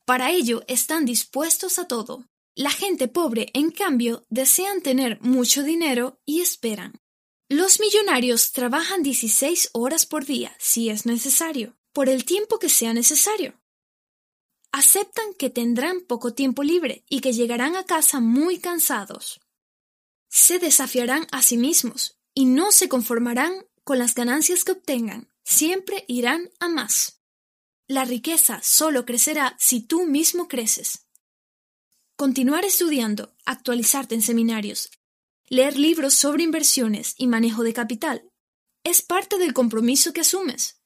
Para 0.05 0.31
ello 0.31 0.65
están 0.67 1.05
dispuestos 1.05 1.79
a 1.79 1.87
todo. 1.87 2.25
La 2.55 2.71
gente 2.71 3.09
pobre, 3.09 3.51
en 3.55 3.71
cambio, 3.71 4.27
desean 4.29 4.81
tener 4.81 5.21
mucho 5.21 5.63
dinero 5.63 6.21
y 6.25 6.41
esperan. 6.41 7.01
Los 7.49 7.81
millonarios 7.81 8.53
trabajan 8.53 9.03
16 9.03 9.71
horas 9.73 10.07
por 10.07 10.25
día, 10.25 10.57
si 10.59 10.89
es 10.89 11.05
necesario, 11.05 11.77
por 11.93 12.09
el 12.09 12.25
tiempo 12.25 12.59
que 12.59 12.69
sea 12.69 12.95
necesario. 12.95 13.61
Aceptan 14.73 15.35
que 15.35 15.51
tendrán 15.51 16.01
poco 16.01 16.33
tiempo 16.33 16.63
libre 16.63 17.05
y 17.09 17.21
que 17.21 17.33
llegarán 17.33 17.77
a 17.77 17.85
casa 17.85 18.21
muy 18.21 18.59
cansados 18.59 19.44
se 20.35 20.59
desafiarán 20.59 21.29
a 21.31 21.43
sí 21.43 21.57
mismos 21.57 22.19
y 22.35 22.47
no 22.47 22.73
se 22.73 22.89
conformarán 22.89 23.53
con 23.85 24.01
las 24.01 24.17
ganancias 24.17 24.65
que 24.65 24.73
obtengan, 24.73 25.31
siempre 25.45 26.05
irán 26.09 26.51
a 26.59 26.69
más. 26.69 27.21
La 27.87 28.05
riqueza 28.05 28.61
solo 28.61 29.07
crecerá 29.07 29.57
si 29.61 29.81
tú 29.81 30.07
mismo 30.07 30.49
creces. 30.49 31.07
Continuar 32.17 32.65
estudiando, 32.65 33.37
actualizarte 33.45 34.17
en 34.17 34.23
seminarios, 34.23 34.91
leer 35.49 35.79
libros 35.79 36.15
sobre 36.15 36.43
inversiones 36.43 37.15
y 37.17 37.29
manejo 37.29 37.63
de 37.63 37.73
capital 37.73 38.29
es 38.83 39.03
parte 39.03 39.39
del 39.39 39.55
compromiso 39.55 40.13
que 40.13 40.23
asumes. 40.23 40.83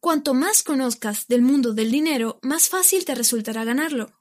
Cuanto 0.00 0.34
más 0.34 0.62
conozcas 0.62 1.26
del 1.28 1.40
mundo 1.40 1.72
del 1.72 1.90
dinero, 1.90 2.38
más 2.42 2.68
fácil 2.68 3.06
te 3.06 3.14
resultará 3.14 3.64
ganarlo. 3.64 4.20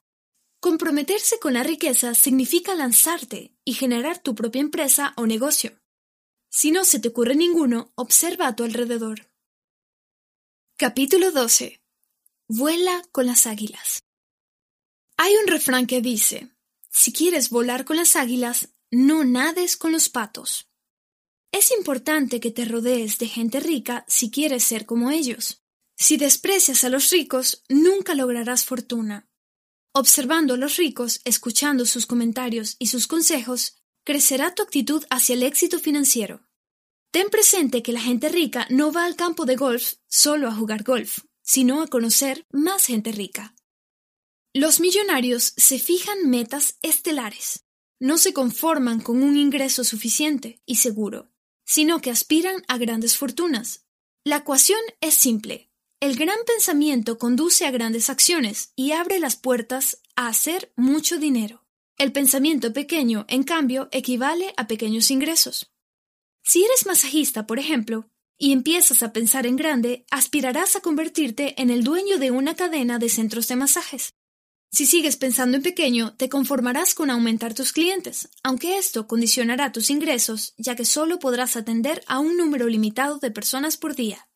Comprometerse 0.65 1.37
con 1.37 1.53
la 1.53 1.61
riqueza 1.61 2.15
significa 2.15 2.73
lanzarte 2.73 3.55
y 3.63 3.73
generar 3.73 4.17
tu 4.17 4.33
propia 4.33 4.61
empresa 4.61 5.13
o 5.15 5.27
negocio. 5.27 5.79
Si 6.49 6.71
no 6.71 6.85
se 6.85 6.97
te 6.97 7.09
ocurre 7.09 7.35
ninguno, 7.35 7.93
observa 7.93 8.47
a 8.47 8.55
tu 8.55 8.63
alrededor. 8.63 9.29
Capítulo 10.75 11.29
12. 11.29 11.79
Vuela 12.47 13.03
con 13.11 13.27
las 13.27 13.45
águilas. 13.45 14.01
Hay 15.17 15.35
un 15.35 15.45
refrán 15.45 15.85
que 15.85 16.01
dice, 16.01 16.49
si 16.89 17.13
quieres 17.13 17.51
volar 17.51 17.85
con 17.85 17.97
las 17.97 18.15
águilas, 18.15 18.69
no 18.89 19.23
nades 19.23 19.77
con 19.77 19.91
los 19.91 20.09
patos. 20.09 20.67
Es 21.51 21.69
importante 21.69 22.39
que 22.39 22.49
te 22.49 22.65
rodees 22.65 23.19
de 23.19 23.27
gente 23.27 23.59
rica 23.59 24.03
si 24.07 24.31
quieres 24.31 24.63
ser 24.63 24.87
como 24.87 25.11
ellos. 25.11 25.61
Si 25.95 26.17
desprecias 26.17 26.83
a 26.83 26.89
los 26.89 27.11
ricos, 27.11 27.63
nunca 27.69 28.15
lograrás 28.15 28.65
fortuna. 28.65 29.29
Observando 29.97 30.55
a 30.55 30.57
los 30.57 30.75
ricos, 30.75 31.21
escuchando 31.23 31.85
sus 31.85 32.05
comentarios 32.05 32.75
y 32.79 32.87
sus 32.87 33.07
consejos, 33.07 33.77
crecerá 34.03 34.53
tu 34.53 34.61
actitud 34.61 35.05
hacia 35.09 35.35
el 35.35 35.43
éxito 35.43 35.79
financiero. 35.79 36.45
Ten 37.11 37.29
presente 37.29 37.81
que 37.81 37.93
la 37.93 38.01
gente 38.01 38.27
rica 38.27 38.67
no 38.69 38.91
va 38.91 39.05
al 39.05 39.15
campo 39.15 39.45
de 39.45 39.55
golf 39.55 39.93
solo 40.09 40.49
a 40.49 40.53
jugar 40.53 40.83
golf, 40.83 41.19
sino 41.43 41.81
a 41.81 41.87
conocer 41.87 42.45
más 42.51 42.85
gente 42.87 43.13
rica. 43.13 43.55
Los 44.53 44.81
millonarios 44.81 45.53
se 45.55 45.79
fijan 45.79 46.29
metas 46.29 46.77
estelares. 46.81 47.63
No 47.97 48.17
se 48.17 48.33
conforman 48.33 48.99
con 48.99 49.23
un 49.23 49.37
ingreso 49.37 49.85
suficiente 49.85 50.61
y 50.65 50.75
seguro, 50.75 51.31
sino 51.63 52.01
que 52.01 52.11
aspiran 52.11 52.65
a 52.67 52.77
grandes 52.77 53.15
fortunas. 53.15 53.85
La 54.25 54.37
ecuación 54.37 54.81
es 54.99 55.13
simple. 55.13 55.64
El 56.01 56.17
gran 56.17 56.37
pensamiento 56.45 57.17
conduce 57.17 57.65
a 57.65 57.71
grandes 57.71 58.09
acciones 58.09 58.73
y 58.75 58.91
abre 58.91 59.19
las 59.19 59.37
puertas 59.37 60.01
a 60.15 60.27
hacer 60.27 60.73
mucho 60.75 61.17
dinero. 61.17 61.63
El 61.97 62.11
pensamiento 62.11 62.73
pequeño, 62.73 63.25
en 63.29 63.43
cambio, 63.43 63.87
equivale 63.91 64.53
a 64.57 64.67
pequeños 64.67 65.09
ingresos. 65.09 65.71
Si 66.43 66.63
eres 66.63 66.85
masajista, 66.85 67.47
por 67.47 67.59
ejemplo, 67.59 68.09
y 68.37 68.51
empiezas 68.51 69.01
a 69.01 69.13
pensar 69.13 69.47
en 69.47 69.55
grande, 69.55 70.05
aspirarás 70.11 70.75
a 70.75 70.81
convertirte 70.81 71.59
en 71.61 71.69
el 71.69 71.83
dueño 71.85 72.19
de 72.19 72.31
una 72.31 72.55
cadena 72.55 72.99
de 72.99 73.07
centros 73.07 73.47
de 73.47 73.55
masajes. 73.55 74.13
Si 74.71 74.85
sigues 74.85 75.15
pensando 75.15 75.55
en 75.55 75.63
pequeño, 75.63 76.15
te 76.17 76.27
conformarás 76.27 76.93
con 76.93 77.09
aumentar 77.09 77.53
tus 77.53 77.71
clientes, 77.71 78.29
aunque 78.43 78.77
esto 78.77 79.07
condicionará 79.07 79.71
tus 79.71 79.89
ingresos, 79.89 80.53
ya 80.57 80.75
que 80.75 80.83
solo 80.83 81.17
podrás 81.17 81.55
atender 81.55 82.03
a 82.07 82.19
un 82.19 82.35
número 82.35 82.67
limitado 82.67 83.19
de 83.19 83.31
personas 83.31 83.77
por 83.77 83.95
día. 83.95 84.27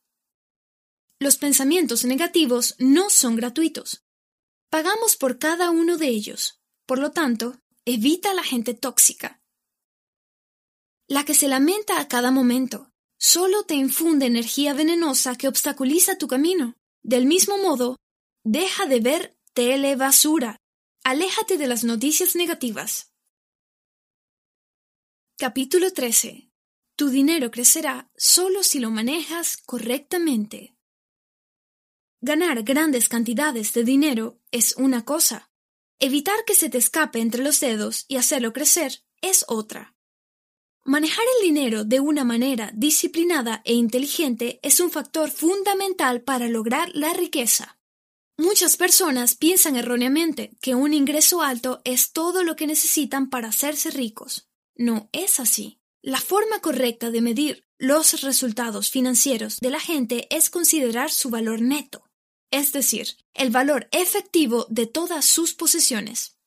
Los 1.19 1.37
pensamientos 1.37 2.05
negativos 2.05 2.75
no 2.79 3.09
son 3.09 3.35
gratuitos. 3.35 4.05
Pagamos 4.69 5.17
por 5.17 5.37
cada 5.37 5.69
uno 5.69 5.97
de 5.97 6.07
ellos. 6.07 6.61
Por 6.85 6.99
lo 6.99 7.11
tanto, 7.11 7.59
evita 7.85 8.31
a 8.31 8.33
la 8.33 8.43
gente 8.43 8.73
tóxica. 8.73 9.41
La 11.07 11.25
que 11.25 11.33
se 11.33 11.47
lamenta 11.47 11.99
a 11.99 12.07
cada 12.07 12.31
momento 12.31 12.91
solo 13.17 13.63
te 13.63 13.75
infunde 13.75 14.27
energía 14.27 14.73
venenosa 14.73 15.35
que 15.35 15.47
obstaculiza 15.47 16.17
tu 16.17 16.27
camino. 16.27 16.75
Del 17.03 17.25
mismo 17.25 17.57
modo, 17.57 17.97
deja 18.43 18.85
de 18.85 18.99
ver 18.99 19.39
basura. 19.97 20.55
Aléjate 21.03 21.57
de 21.57 21.67
las 21.67 21.83
noticias 21.83 22.35
negativas. 22.35 23.11
Capítulo 25.37 25.91
13. 25.91 26.49
Tu 26.95 27.09
dinero 27.09 27.51
crecerá 27.51 28.09
solo 28.15 28.63
si 28.63 28.79
lo 28.79 28.89
manejas 28.89 29.57
correctamente. 29.57 30.78
Ganar 32.21 32.63
grandes 32.63 33.07
cantidades 33.07 33.71
de 33.71 33.85
dinero 33.85 34.41
es 34.51 34.75
una 34.75 35.05
cosa. 35.05 35.51
Evitar 35.99 36.43
que 36.45 36.53
se 36.53 36.69
te 36.69 36.77
escape 36.77 37.19
entre 37.19 37.43
los 37.43 37.61
dedos 37.61 38.03
y 38.09 38.17
hacerlo 38.17 38.51
crecer 38.51 39.03
es 39.21 39.45
otra. 39.47 39.95
Manejar 40.83 41.23
el 41.37 41.47
dinero 41.47 41.85
de 41.85 42.01
una 42.01 42.25
manera 42.25 42.71
disciplinada 42.75 43.61
e 43.63 43.73
inteligente 43.73 44.59
es 44.63 44.81
un 44.81 44.91
factor 44.91 45.31
fundamental 45.31 46.21
para 46.21 46.49
lograr 46.49 46.91
la 46.93 47.13
riqueza. 47.13 47.79
Muchas 48.37 48.75
personas 48.75 49.35
piensan 49.35 49.77
erróneamente 49.77 50.57
que 50.61 50.75
un 50.75 50.93
ingreso 50.93 51.41
alto 51.41 51.79
es 51.85 52.11
todo 52.11 52.43
lo 52.43 52.57
que 52.57 52.67
necesitan 52.67 53.29
para 53.29 53.47
hacerse 53.47 53.91
ricos. 53.91 54.49
No 54.75 55.09
es 55.13 55.39
así. 55.39 55.79
La 56.01 56.19
forma 56.19 56.59
correcta 56.59 57.11
de 57.11 57.21
medir 57.21 57.65
los 57.77 58.23
resultados 58.23 58.89
financieros 58.89 59.59
de 59.59 59.69
la 59.69 59.79
gente 59.79 60.27
es 60.35 60.49
considerar 60.49 61.11
su 61.11 61.29
valor 61.29 61.61
neto, 61.61 62.08
es 62.51 62.71
decir, 62.71 63.07
el 63.33 63.49
valor 63.49 63.87
efectivo 63.91 64.65
de 64.69 64.87
todas 64.87 65.25
sus 65.25 65.53
posesiones. 65.53 66.37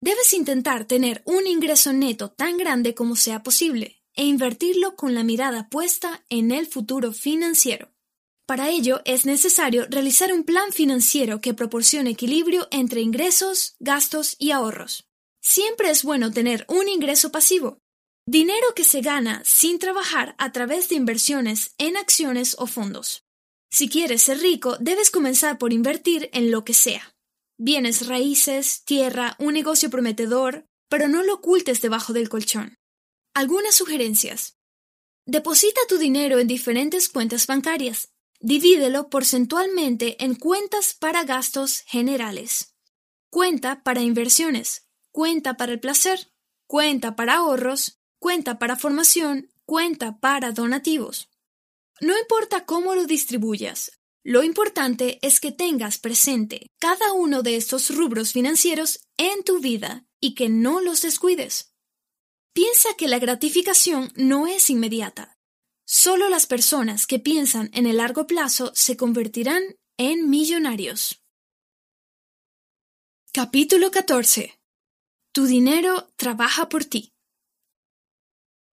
Debes 0.00 0.32
intentar 0.32 0.84
tener 0.84 1.22
un 1.24 1.46
ingreso 1.46 1.92
neto 1.92 2.30
tan 2.30 2.56
grande 2.56 2.94
como 2.94 3.16
sea 3.16 3.42
posible 3.42 4.02
e 4.14 4.24
invertirlo 4.24 4.96
con 4.96 5.14
la 5.14 5.24
mirada 5.24 5.68
puesta 5.68 6.24
en 6.28 6.50
el 6.50 6.66
futuro 6.66 7.12
financiero. 7.12 7.90
Para 8.46 8.70
ello 8.70 9.02
es 9.04 9.26
necesario 9.26 9.86
realizar 9.90 10.32
un 10.32 10.42
plan 10.42 10.72
financiero 10.72 11.40
que 11.40 11.52
proporcione 11.52 12.10
equilibrio 12.10 12.66
entre 12.70 13.02
ingresos, 13.02 13.76
gastos 13.78 14.36
y 14.38 14.52
ahorros. 14.52 15.08
Siempre 15.42 15.90
es 15.90 16.02
bueno 16.02 16.32
tener 16.32 16.64
un 16.68 16.88
ingreso 16.88 17.30
pasivo, 17.30 17.78
dinero 18.26 18.74
que 18.74 18.84
se 18.84 19.02
gana 19.02 19.42
sin 19.44 19.78
trabajar 19.78 20.34
a 20.38 20.52
través 20.52 20.88
de 20.88 20.94
inversiones 20.94 21.74
en 21.78 21.96
acciones 21.96 22.56
o 22.58 22.66
fondos. 22.66 23.27
Si 23.70 23.88
quieres 23.88 24.22
ser 24.22 24.38
rico, 24.38 24.76
debes 24.80 25.10
comenzar 25.10 25.58
por 25.58 25.72
invertir 25.72 26.30
en 26.32 26.50
lo 26.50 26.64
que 26.64 26.74
sea. 26.74 27.14
Bienes 27.58 28.06
raíces, 28.06 28.84
tierra, 28.84 29.36
un 29.38 29.52
negocio 29.54 29.90
prometedor, 29.90 30.64
pero 30.88 31.08
no 31.08 31.22
lo 31.22 31.34
ocultes 31.34 31.80
debajo 31.80 32.12
del 32.12 32.28
colchón. 32.28 32.76
Algunas 33.34 33.74
sugerencias. 33.74 34.56
Deposita 35.26 35.80
tu 35.88 35.98
dinero 35.98 36.38
en 36.38 36.46
diferentes 36.46 37.08
cuentas 37.08 37.46
bancarias. 37.46 38.08
Divídelo 38.40 39.10
porcentualmente 39.10 40.24
en 40.24 40.36
cuentas 40.36 40.94
para 40.94 41.24
gastos 41.24 41.82
generales, 41.86 42.76
cuenta 43.30 43.82
para 43.82 44.00
inversiones, 44.00 44.86
cuenta 45.10 45.56
para 45.56 45.72
el 45.72 45.80
placer, 45.80 46.30
cuenta 46.68 47.16
para 47.16 47.34
ahorros, 47.34 47.98
cuenta 48.20 48.60
para 48.60 48.76
formación, 48.76 49.50
cuenta 49.64 50.20
para 50.20 50.52
donativos. 50.52 51.28
No 52.00 52.16
importa 52.16 52.64
cómo 52.64 52.94
lo 52.94 53.06
distribuyas, 53.06 53.98
lo 54.22 54.42
importante 54.42 55.18
es 55.22 55.40
que 55.40 55.52
tengas 55.52 55.98
presente 55.98 56.70
cada 56.78 57.12
uno 57.12 57.42
de 57.42 57.56
estos 57.56 57.94
rubros 57.94 58.32
financieros 58.32 59.00
en 59.16 59.42
tu 59.42 59.60
vida 59.60 60.04
y 60.20 60.34
que 60.34 60.48
no 60.48 60.80
los 60.80 61.02
descuides. 61.02 61.72
Piensa 62.52 62.90
que 62.96 63.08
la 63.08 63.18
gratificación 63.18 64.12
no 64.16 64.46
es 64.46 64.68
inmediata. 64.70 65.38
Solo 65.86 66.28
las 66.28 66.46
personas 66.46 67.06
que 67.06 67.18
piensan 67.18 67.70
en 67.72 67.86
el 67.86 67.96
largo 67.96 68.26
plazo 68.26 68.72
se 68.74 68.96
convertirán 68.96 69.62
en 69.96 70.28
millonarios. 70.28 71.24
Capítulo 73.32 73.90
14. 73.90 74.60
Tu 75.32 75.46
dinero 75.46 76.12
trabaja 76.16 76.68
por 76.68 76.84
ti. 76.84 77.14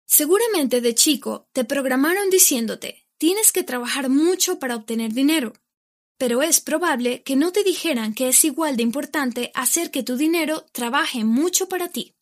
Seguramente 0.06 0.80
de 0.80 0.94
chico 0.94 1.48
te 1.52 1.64
programaron 1.64 2.30
diciéndote 2.30 3.01
tienes 3.22 3.52
que 3.52 3.62
trabajar 3.62 4.08
mucho 4.08 4.58
para 4.58 4.74
obtener 4.74 5.12
dinero, 5.12 5.52
pero 6.18 6.42
es 6.42 6.58
probable 6.58 7.22
que 7.22 7.36
no 7.36 7.52
te 7.52 7.62
dijeran 7.62 8.14
que 8.14 8.26
es 8.26 8.44
igual 8.44 8.76
de 8.76 8.82
importante 8.82 9.52
hacer 9.54 9.92
que 9.92 10.02
tu 10.02 10.16
dinero 10.16 10.66
trabaje 10.72 11.22
mucho 11.22 11.68
para 11.68 11.88
ti. 11.88 12.16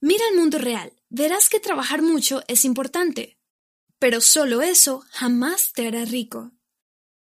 Mira 0.00 0.24
el 0.32 0.36
mundo 0.36 0.58
real, 0.58 0.92
verás 1.08 1.48
que 1.48 1.60
trabajar 1.60 2.02
mucho 2.02 2.42
es 2.48 2.64
importante, 2.64 3.38
pero 4.00 4.20
solo 4.20 4.60
eso 4.60 5.04
jamás 5.12 5.72
te 5.72 5.86
hará 5.86 6.04
rico. 6.04 6.50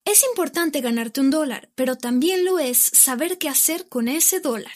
Es 0.03 0.23
importante 0.23 0.81
ganarte 0.81 1.21
un 1.21 1.29
dólar, 1.29 1.71
pero 1.75 1.99
también 1.99 2.45
lo 2.45 2.57
es 2.57 2.79
saber 2.79 3.37
qué 3.37 3.47
hacer 3.47 3.89
con 3.89 4.07
ese 4.07 4.39
dólar. 4.39 4.73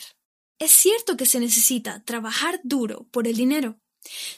Es 0.60 0.70
cierto 0.70 1.16
que 1.16 1.26
se 1.26 1.40
necesita 1.40 2.04
trabajar 2.04 2.60
duro 2.62 3.08
por 3.10 3.26
el 3.26 3.34
dinero. 3.34 3.80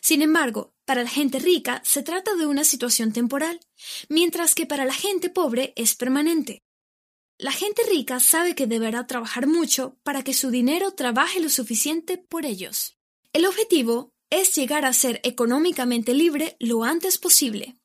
Sin 0.01 0.23
embargo, 0.23 0.73
para 0.89 1.03
la 1.03 1.11
gente 1.11 1.39
rica 1.39 1.83
se 1.85 2.03
trata 2.03 2.35
de 2.35 2.47
una 2.47 2.65
situación 2.65 3.13
temporal, 3.13 3.61
mientras 4.09 4.55
que 4.55 4.65
para 4.65 4.87
la 4.87 4.95
gente 4.95 5.29
pobre 5.29 5.75
es 5.77 5.95
permanente. 5.95 6.63
La 7.37 7.53
gente 7.53 7.83
rica 7.91 8.21
sabe 8.21 8.55
que 8.55 8.67
deberá 8.67 9.07
trabajar 9.07 9.47
mucho 9.47 9.99
para 10.03 10.25
que 10.25 10.33
su 10.33 10.51
dinero 10.51 10.93
trabaje 10.93 11.41
lo 11.41 11.51
suficiente 11.51 12.17
por 12.17 12.47
ellos. 12.47 12.97
El 13.35 13.45
objetivo 13.45 14.15
es 14.31 14.57
llegar 14.57 14.87
a 14.87 14.95
ser 14.95 15.21
económicamente 15.25 16.15
libre 16.15 16.57
lo 16.59 16.85
antes 16.85 17.19
posible. 17.19 17.77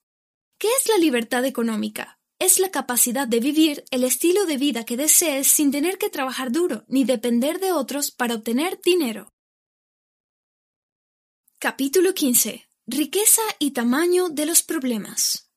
¿Qué 0.58 0.70
es 0.70 0.88
la 0.88 0.98
libertad 0.98 1.44
económica? 1.44 2.22
Es 2.39 2.58
la 2.58 2.72
capacidad 2.72 3.28
de 3.28 3.42
vivir 3.42 3.84
el 3.92 4.06
estilo 4.06 4.46
de 4.46 4.56
vida 4.56 4.86
que 4.86 4.96
desees 4.96 5.48
sin 5.48 5.72
tener 5.72 5.98
que 5.98 6.10
trabajar 6.10 6.54
duro 6.54 6.86
ni 6.88 7.04
depender 7.04 7.60
de 7.60 7.74
otros 7.74 8.12
para 8.12 8.36
obtener 8.36 8.80
dinero. 8.82 9.28
Capítulo 11.60 12.13
15. 12.13 12.66
Riqueza 12.86 13.41
y 13.60 13.72
tamaño 13.72 14.28
de 14.28 14.46
los 14.46 14.62
problemas. 14.62 15.50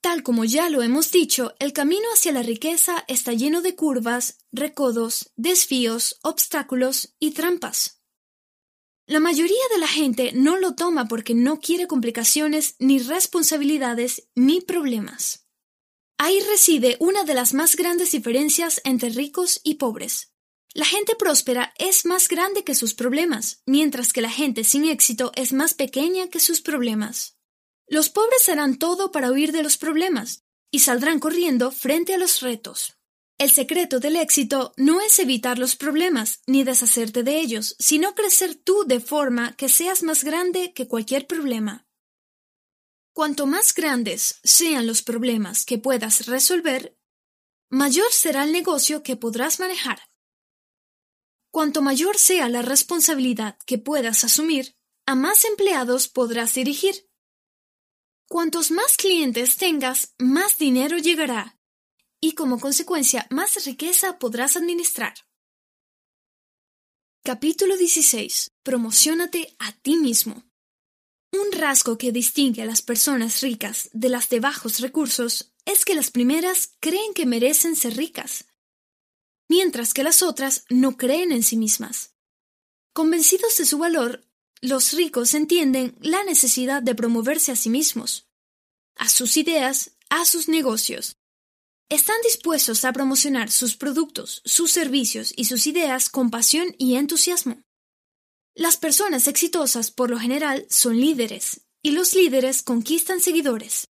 Tal 0.00 0.22
como 0.22 0.46
ya 0.46 0.70
lo 0.70 0.82
hemos 0.82 1.10
dicho, 1.12 1.54
el 1.58 1.74
camino 1.74 2.06
hacia 2.14 2.32
la 2.32 2.42
riqueza 2.42 3.04
está 3.06 3.34
lleno 3.34 3.60
de 3.60 3.76
curvas, 3.76 4.38
recodos, 4.50 5.30
desvíos, 5.36 6.18
obstáculos 6.22 7.14
y 7.18 7.32
trampas. 7.32 8.00
La 9.06 9.20
mayoría 9.20 9.60
de 9.70 9.78
la 9.78 9.88
gente 9.88 10.32
no 10.32 10.56
lo 10.56 10.74
toma 10.74 11.06
porque 11.06 11.34
no 11.34 11.60
quiere 11.60 11.86
complicaciones, 11.86 12.76
ni 12.78 12.98
responsabilidades, 12.98 14.30
ni 14.34 14.62
problemas. 14.62 15.46
Ahí 16.16 16.40
reside 16.50 16.96
una 16.98 17.24
de 17.24 17.34
las 17.34 17.52
más 17.52 17.76
grandes 17.76 18.12
diferencias 18.12 18.80
entre 18.84 19.10
ricos 19.10 19.60
y 19.64 19.74
pobres. 19.74 20.32
La 20.76 20.84
gente 20.84 21.16
próspera 21.16 21.72
es 21.78 22.04
más 22.04 22.28
grande 22.28 22.62
que 22.62 22.74
sus 22.74 22.92
problemas, 22.92 23.62
mientras 23.64 24.12
que 24.12 24.20
la 24.20 24.28
gente 24.28 24.62
sin 24.62 24.84
éxito 24.84 25.32
es 25.34 25.54
más 25.54 25.72
pequeña 25.72 26.28
que 26.28 26.38
sus 26.38 26.60
problemas. 26.60 27.38
Los 27.86 28.10
pobres 28.10 28.46
harán 28.50 28.76
todo 28.76 29.10
para 29.10 29.32
huir 29.32 29.52
de 29.52 29.62
los 29.62 29.78
problemas 29.78 30.44
y 30.70 30.80
saldrán 30.80 31.18
corriendo 31.18 31.70
frente 31.70 32.12
a 32.12 32.18
los 32.18 32.42
retos. 32.42 32.98
El 33.38 33.50
secreto 33.50 34.00
del 34.00 34.16
éxito 34.16 34.74
no 34.76 35.00
es 35.00 35.18
evitar 35.18 35.58
los 35.58 35.76
problemas 35.76 36.42
ni 36.46 36.62
deshacerte 36.62 37.22
de 37.22 37.40
ellos, 37.40 37.74
sino 37.78 38.14
crecer 38.14 38.54
tú 38.54 38.84
de 38.86 39.00
forma 39.00 39.56
que 39.56 39.70
seas 39.70 40.02
más 40.02 40.24
grande 40.24 40.74
que 40.74 40.86
cualquier 40.86 41.26
problema. 41.26 41.86
Cuanto 43.14 43.46
más 43.46 43.74
grandes 43.74 44.40
sean 44.44 44.86
los 44.86 45.00
problemas 45.00 45.64
que 45.64 45.78
puedas 45.78 46.26
resolver, 46.26 46.98
mayor 47.70 48.12
será 48.12 48.44
el 48.44 48.52
negocio 48.52 49.02
que 49.02 49.16
podrás 49.16 49.58
manejar. 49.58 50.00
Cuanto 51.56 51.80
mayor 51.80 52.18
sea 52.18 52.50
la 52.50 52.60
responsabilidad 52.60 53.56
que 53.64 53.78
puedas 53.78 54.24
asumir, 54.24 54.76
a 55.06 55.14
más 55.14 55.46
empleados 55.46 56.06
podrás 56.06 56.52
dirigir. 56.52 57.08
Cuantos 58.28 58.70
más 58.70 58.98
clientes 58.98 59.56
tengas, 59.56 60.12
más 60.18 60.58
dinero 60.58 60.98
llegará 60.98 61.58
y 62.20 62.32
como 62.32 62.60
consecuencia 62.60 63.26
más 63.30 63.64
riqueza 63.64 64.18
podrás 64.18 64.58
administrar. 64.58 65.14
Capítulo 67.24 67.78
16. 67.78 68.50
Promocionate 68.62 69.56
a 69.58 69.72
ti 69.72 69.96
mismo. 69.96 70.44
Un 71.32 71.52
rasgo 71.52 71.96
que 71.96 72.12
distingue 72.12 72.60
a 72.60 72.66
las 72.66 72.82
personas 72.82 73.40
ricas 73.40 73.88
de 73.94 74.10
las 74.10 74.28
de 74.28 74.40
bajos 74.40 74.80
recursos 74.80 75.54
es 75.64 75.86
que 75.86 75.94
las 75.94 76.10
primeras 76.10 76.76
creen 76.80 77.14
que 77.14 77.24
merecen 77.24 77.76
ser 77.76 77.96
ricas, 77.96 78.44
mientras 79.48 79.94
que 79.94 80.02
las 80.02 80.22
otras 80.22 80.64
no 80.70 80.96
creen 80.96 81.32
en 81.32 81.42
sí 81.42 81.56
mismas. 81.56 82.14
Convencidos 82.92 83.56
de 83.58 83.66
su 83.66 83.78
valor, 83.78 84.24
los 84.60 84.92
ricos 84.92 85.34
entienden 85.34 85.96
la 86.00 86.24
necesidad 86.24 86.82
de 86.82 86.94
promoverse 86.94 87.52
a 87.52 87.56
sí 87.56 87.70
mismos, 87.70 88.26
a 88.96 89.08
sus 89.08 89.36
ideas, 89.36 89.96
a 90.08 90.24
sus 90.24 90.48
negocios. 90.48 91.16
Están 91.88 92.16
dispuestos 92.22 92.84
a 92.84 92.92
promocionar 92.92 93.50
sus 93.50 93.76
productos, 93.76 94.42
sus 94.44 94.72
servicios 94.72 95.32
y 95.36 95.44
sus 95.44 95.66
ideas 95.66 96.08
con 96.08 96.30
pasión 96.30 96.74
y 96.78 96.96
entusiasmo. 96.96 97.62
Las 98.54 98.76
personas 98.76 99.28
exitosas 99.28 99.90
por 99.90 100.10
lo 100.10 100.18
general 100.18 100.66
son 100.70 100.98
líderes, 100.98 101.60
y 101.82 101.90
los 101.90 102.14
líderes 102.14 102.62
conquistan 102.62 103.20
seguidores. 103.20 103.86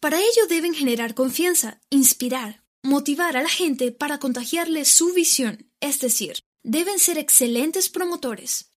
Para 0.00 0.18
ello 0.18 0.46
deben 0.48 0.74
generar 0.74 1.14
confianza, 1.14 1.80
inspirar, 1.90 2.64
motivar 2.82 3.36
a 3.36 3.42
la 3.42 3.48
gente 3.48 3.92
para 3.92 4.18
contagiarle 4.18 4.84
su 4.84 5.12
visión, 5.12 5.70
es 5.80 6.00
decir, 6.00 6.40
deben 6.62 6.98
ser 6.98 7.18
excelentes 7.18 7.88
promotores. 7.88 8.72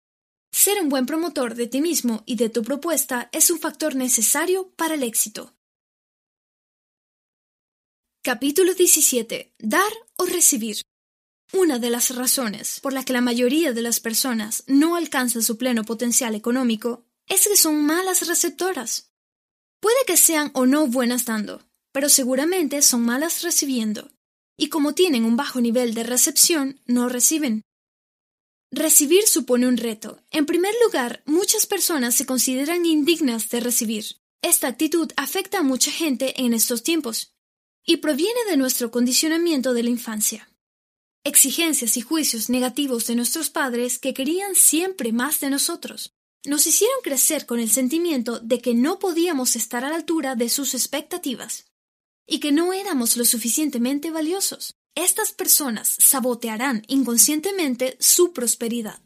Ser 0.52 0.82
un 0.82 0.90
buen 0.90 1.06
promotor 1.06 1.56
de 1.56 1.68
ti 1.68 1.82
mismo 1.82 2.24
y 2.26 2.36
de 2.36 2.50
tu 2.50 2.64
propuesta 2.64 3.30
es 3.32 3.50
un 3.52 3.60
factor 3.60 3.96
necesario 3.96 4.72
para 4.76 4.96
el 4.96 5.04
éxito. 5.04 5.56
Capítulo 8.24 8.74
17. 8.74 9.56
Dar 9.60 9.92
o 10.18 10.26
recibir. 10.26 10.82
Una 11.54 11.80
de 11.80 11.90
las 11.90 12.16
razones 12.16 12.80
por 12.80 12.94
la 12.94 13.04
que 13.04 13.14
la 13.14 13.22
mayoría 13.22 13.74
de 13.74 13.82
las 13.82 14.00
personas 14.00 14.64
no 14.68 14.96
alcanzan 14.96 15.42
su 15.42 15.58
pleno 15.58 15.84
potencial 15.84 16.36
económico 16.36 17.06
es 17.28 17.48
que 17.48 17.56
son 17.56 17.86
malas 17.86 18.28
receptoras. 18.28 19.12
Puede 19.80 20.04
que 20.06 20.18
sean 20.18 20.52
o 20.54 20.66
no 20.66 20.88
buenas 20.88 21.26
dando, 21.26 21.69
pero 21.92 22.10
seguramente 22.10 22.82
son 22.82 23.02
malas 23.02 23.42
recibiendo, 23.42 24.12
y 24.58 24.70
como 24.70 24.94
tienen 24.94 25.24
un 25.24 25.38
bajo 25.38 25.62
nivel 25.62 25.94
de 25.94 26.04
recepción, 26.04 26.82
no 26.86 27.10
reciben. 27.10 27.64
Recibir 28.72 29.26
supone 29.26 29.68
un 29.68 29.78
reto. 29.78 30.22
En 30.30 30.46
primer 30.46 30.76
lugar, 30.86 31.24
muchas 31.26 31.66
personas 31.66 32.14
se 32.14 32.26
consideran 32.26 32.86
indignas 32.86 33.50
de 33.50 33.62
recibir. 33.62 34.06
Esta 34.42 34.68
actitud 34.68 35.12
afecta 35.18 35.60
a 35.60 35.64
mucha 35.64 35.92
gente 35.92 36.40
en 36.42 36.54
estos 36.54 36.84
tiempos, 36.84 37.34
y 37.86 37.98
proviene 37.98 38.40
de 38.50 38.58
nuestro 38.58 38.92
condicionamiento 38.92 39.74
de 39.74 39.84
la 39.84 39.90
infancia. 39.90 40.52
Exigencias 41.24 41.98
y 41.98 42.02
juicios 42.02 42.50
negativos 42.50 43.08
de 43.08 43.16
nuestros 43.16 43.50
padres 43.50 43.98
que 43.98 44.14
querían 44.14 44.56
siempre 44.56 45.12
más 45.12 45.40
de 45.40 45.50
nosotros, 45.50 46.14
nos 46.46 46.68
hicieron 46.68 47.02
crecer 47.04 47.46
con 47.46 47.60
el 47.60 47.72
sentimiento 47.72 48.40
de 48.40 48.60
que 48.62 48.74
no 48.74 49.00
podíamos 49.00 49.56
estar 49.56 49.84
a 49.84 49.90
la 49.90 49.96
altura 49.96 50.36
de 50.36 50.48
sus 50.48 50.74
expectativas 50.74 51.69
y 52.30 52.40
que 52.40 52.52
no 52.52 52.74
éramos 52.74 53.18
lo 53.18 53.26
suficientemente 53.26 54.12
valiosos. 54.12 54.76
Estas 54.96 55.32
personas 55.32 55.96
sabotearán 56.00 56.84
inconscientemente 56.88 57.98
su 58.00 58.34
prosperidad. 58.34 59.02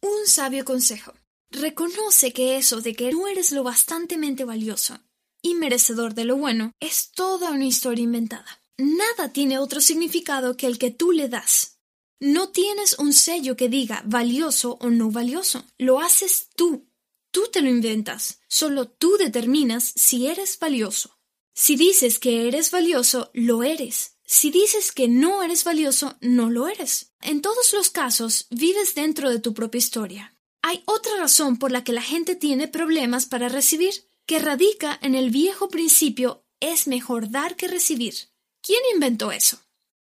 Un 0.00 0.26
sabio 0.26 0.64
consejo. 0.64 1.14
Reconoce 1.50 2.32
que 2.32 2.56
eso 2.56 2.80
de 2.80 2.94
que 2.94 3.12
no 3.12 3.28
eres 3.28 3.52
lo 3.52 3.62
bastantemente 3.62 4.44
valioso 4.44 4.98
y 5.42 5.54
merecedor 5.54 6.14
de 6.14 6.24
lo 6.24 6.36
bueno 6.36 6.72
es 6.80 7.12
toda 7.12 7.52
una 7.52 7.66
historia 7.66 8.02
inventada. 8.02 8.62
Nada 8.78 9.32
tiene 9.32 9.58
otro 9.58 9.80
significado 9.80 10.56
que 10.56 10.66
el 10.66 10.78
que 10.78 10.90
tú 10.90 11.12
le 11.12 11.28
das. 11.28 11.78
No 12.20 12.48
tienes 12.48 12.98
un 12.98 13.12
sello 13.12 13.56
que 13.56 13.68
diga 13.68 14.02
valioso 14.06 14.76
o 14.80 14.90
no 14.90 15.10
valioso. 15.10 15.64
Lo 15.78 16.00
haces 16.00 16.48
tú. 16.56 16.88
Tú 17.30 17.48
te 17.52 17.60
lo 17.60 17.68
inventas. 17.68 18.40
Solo 18.48 18.88
tú 18.88 19.16
determinas 19.18 19.92
si 19.94 20.26
eres 20.26 20.58
valioso. 20.58 21.15
Si 21.58 21.74
dices 21.74 22.18
que 22.18 22.48
eres 22.48 22.70
valioso, 22.70 23.30
lo 23.32 23.62
eres. 23.62 24.18
Si 24.26 24.50
dices 24.50 24.92
que 24.92 25.08
no 25.08 25.42
eres 25.42 25.64
valioso, 25.64 26.18
no 26.20 26.50
lo 26.50 26.68
eres. 26.68 27.14
En 27.22 27.40
todos 27.40 27.72
los 27.72 27.88
casos, 27.88 28.46
vives 28.50 28.94
dentro 28.94 29.30
de 29.30 29.38
tu 29.38 29.54
propia 29.54 29.78
historia. 29.78 30.36
Hay 30.60 30.82
otra 30.84 31.16
razón 31.16 31.56
por 31.56 31.72
la 31.72 31.82
que 31.82 31.94
la 31.94 32.02
gente 32.02 32.36
tiene 32.36 32.68
problemas 32.68 33.24
para 33.24 33.48
recibir, 33.48 33.94
que 34.26 34.38
radica 34.38 34.98
en 35.00 35.14
el 35.14 35.30
viejo 35.30 35.70
principio 35.70 36.44
es 36.60 36.88
mejor 36.88 37.30
dar 37.30 37.56
que 37.56 37.68
recibir. 37.68 38.14
¿Quién 38.60 38.82
inventó 38.92 39.32
eso? 39.32 39.58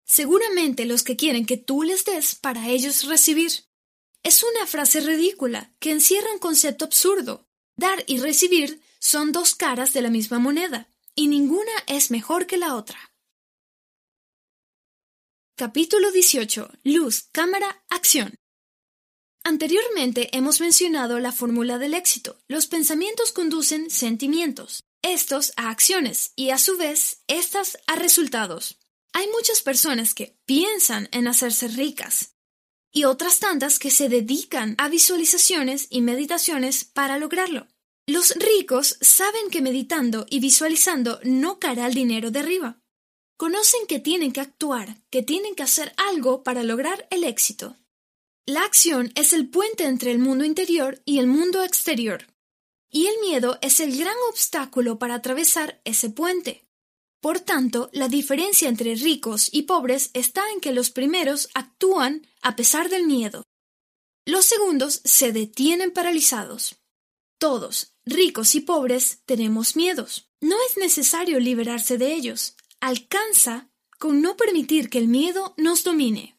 Seguramente 0.04 0.86
los 0.86 1.04
que 1.04 1.16
quieren 1.16 1.46
que 1.46 1.58
tú 1.58 1.84
les 1.84 2.06
des 2.06 2.34
para 2.34 2.70
ellos 2.70 3.04
recibir. 3.04 3.52
Es 4.24 4.42
una 4.42 4.66
frase 4.66 5.00
ridícula 5.00 5.72
que 5.78 5.92
encierra 5.92 6.34
un 6.34 6.40
concepto 6.40 6.86
absurdo. 6.86 7.48
Dar 7.78 8.04
y 8.08 8.18
recibir 8.18 8.82
son 8.98 9.32
dos 9.32 9.54
caras 9.54 9.94
de 9.94 10.02
la 10.02 10.10
misma 10.10 10.40
moneda 10.40 10.90
y 11.16 11.28
ninguna 11.28 11.72
es 11.88 12.12
mejor 12.12 12.46
que 12.46 12.58
la 12.58 12.76
otra. 12.76 13.00
Capítulo 15.58 16.12
18. 16.12 16.70
Luz, 16.84 17.30
cámara, 17.32 17.84
acción. 17.90 18.36
Anteriormente 19.44 20.36
hemos 20.36 20.60
mencionado 20.60 21.20
la 21.20 21.32
fórmula 21.32 21.78
del 21.78 21.94
éxito. 21.94 22.38
Los 22.48 22.68
pensamientos 22.68 23.32
conducen 23.32 23.90
sentimientos, 23.90 24.84
estos 25.02 25.54
a 25.56 25.70
acciones 25.70 26.34
y 26.36 26.50
a 26.50 26.58
su 26.58 26.78
vez 26.78 27.24
estas 27.28 27.78
a 27.88 27.96
resultados. 27.96 28.80
Hay 29.14 29.28
muchas 29.30 29.62
personas 29.62 30.14
que 30.14 30.38
piensan 30.46 31.08
en 31.14 31.28
hacerse 31.28 31.70
ricas 31.70 32.36
y 32.92 33.06
otras 33.06 33.40
tantas 33.40 33.80
que 33.80 33.92
se 33.92 34.10
dedican 34.10 34.76
a 34.78 34.90
visualizaciones 34.90 35.88
y 35.90 36.02
meditaciones 36.02 36.84
para 36.84 37.18
lograrlo. 37.18 37.68
Los 38.08 38.36
ricos 38.36 38.98
saben 39.02 39.50
que 39.50 39.62
meditando 39.62 40.28
y 40.30 40.40
visualizando 40.40 41.20
no 41.24 41.58
caerá 41.58 41.88
el 41.88 41.96
dinero 41.96 42.30
de 42.30 42.40
arriba. 42.40 42.80
Conocen 43.36 43.88
que 43.88 44.00
tienen 44.00 44.32
que 44.32 44.42
actuar, 44.42 45.02
que 45.10 45.24
tienen 45.24 45.56
que 45.56 45.64
hacer 45.64 45.92
algo 45.98 46.44
para 46.44 46.64
lograr 46.64 47.08
el 47.10 47.24
éxito. 47.24 47.78
La 48.46 48.62
acción 48.62 49.12
es 49.16 49.34
el 49.34 49.50
puente 49.50 49.86
entre 49.86 50.12
el 50.12 50.20
mundo 50.20 50.46
interior 50.46 51.02
y 51.04 51.18
el 51.18 51.26
mundo 51.26 51.64
exterior. 51.64 52.28
Y 52.92 53.08
el 53.08 53.20
miedo 53.22 53.58
es 53.62 53.80
el 53.80 53.98
gran 53.98 54.16
obstáculo 54.30 55.00
para 55.00 55.16
atravesar 55.16 55.82
ese 55.84 56.12
puente. 56.12 56.64
Por 57.22 57.40
tanto, 57.40 57.90
la 57.92 58.08
diferencia 58.08 58.70
entre 58.70 58.94
ricos 58.94 59.50
y 59.52 59.64
pobres 59.64 60.12
está 60.14 60.44
en 60.52 60.60
que 60.60 60.74
los 60.74 60.92
primeros 60.92 61.50
actúan 61.56 62.28
a 62.44 62.56
pesar 62.56 62.90
del 62.90 63.08
miedo. 63.08 63.44
Los 64.28 64.46
segundos 64.46 65.02
se 65.04 65.32
detienen 65.32 65.92
paralizados. 65.92 66.76
Todos, 67.40 67.95
ricos 68.06 68.56
y 68.56 68.62
pobres, 68.62 69.22
tenemos 69.26 69.76
miedos. 69.76 70.30
No 70.42 70.56
es 70.70 70.78
necesario 70.78 71.40
liberarse 71.40 71.98
de 71.98 72.14
ellos. 72.14 72.56
Alcanza 72.80 73.70
con 74.00 74.22
no 74.22 74.38
permitir 74.38 74.90
que 74.90 75.00
el 75.00 75.08
miedo 75.08 75.54
nos 75.58 75.84
domine. 75.84 76.38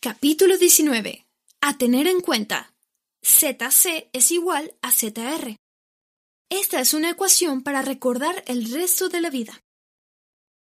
Capítulo 0.00 0.56
19. 0.56 1.26
A 1.60 1.78
tener 1.78 2.06
en 2.06 2.20
cuenta. 2.20 2.74
ZC 3.22 4.08
es 4.12 4.30
igual 4.30 4.76
a 4.82 4.92
ZR. 4.92 5.56
Esta 6.48 6.80
es 6.80 6.94
una 6.94 7.10
ecuación 7.10 7.62
para 7.62 7.82
recordar 7.82 8.44
el 8.46 8.70
resto 8.70 9.08
de 9.08 9.20
la 9.20 9.30
vida. 9.30 9.64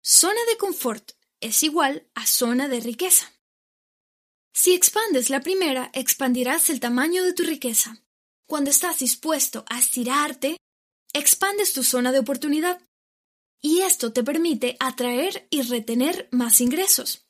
Zona 0.03 0.39
de 0.49 0.57
confort 0.57 1.11
es 1.41 1.61
igual 1.63 2.07
a 2.15 2.25
zona 2.25 2.67
de 2.67 2.79
riqueza. 2.79 3.31
Si 4.51 4.73
expandes 4.73 5.29
la 5.29 5.41
primera, 5.41 5.91
expandirás 5.93 6.69
el 6.69 6.79
tamaño 6.79 7.23
de 7.23 7.33
tu 7.33 7.43
riqueza. 7.43 8.04
Cuando 8.47 8.69
estás 8.69 8.99
dispuesto 8.99 9.65
a 9.69 9.79
estirarte, 9.79 10.57
expandes 11.13 11.73
tu 11.73 11.83
zona 11.83 12.11
de 12.11 12.19
oportunidad 12.19 12.79
y 13.61 13.81
esto 13.81 14.13
te 14.13 14.23
permite 14.23 14.77
atraer 14.79 15.47
y 15.49 15.63
retener 15.63 16.29
más 16.31 16.61
ingresos. 16.61 17.25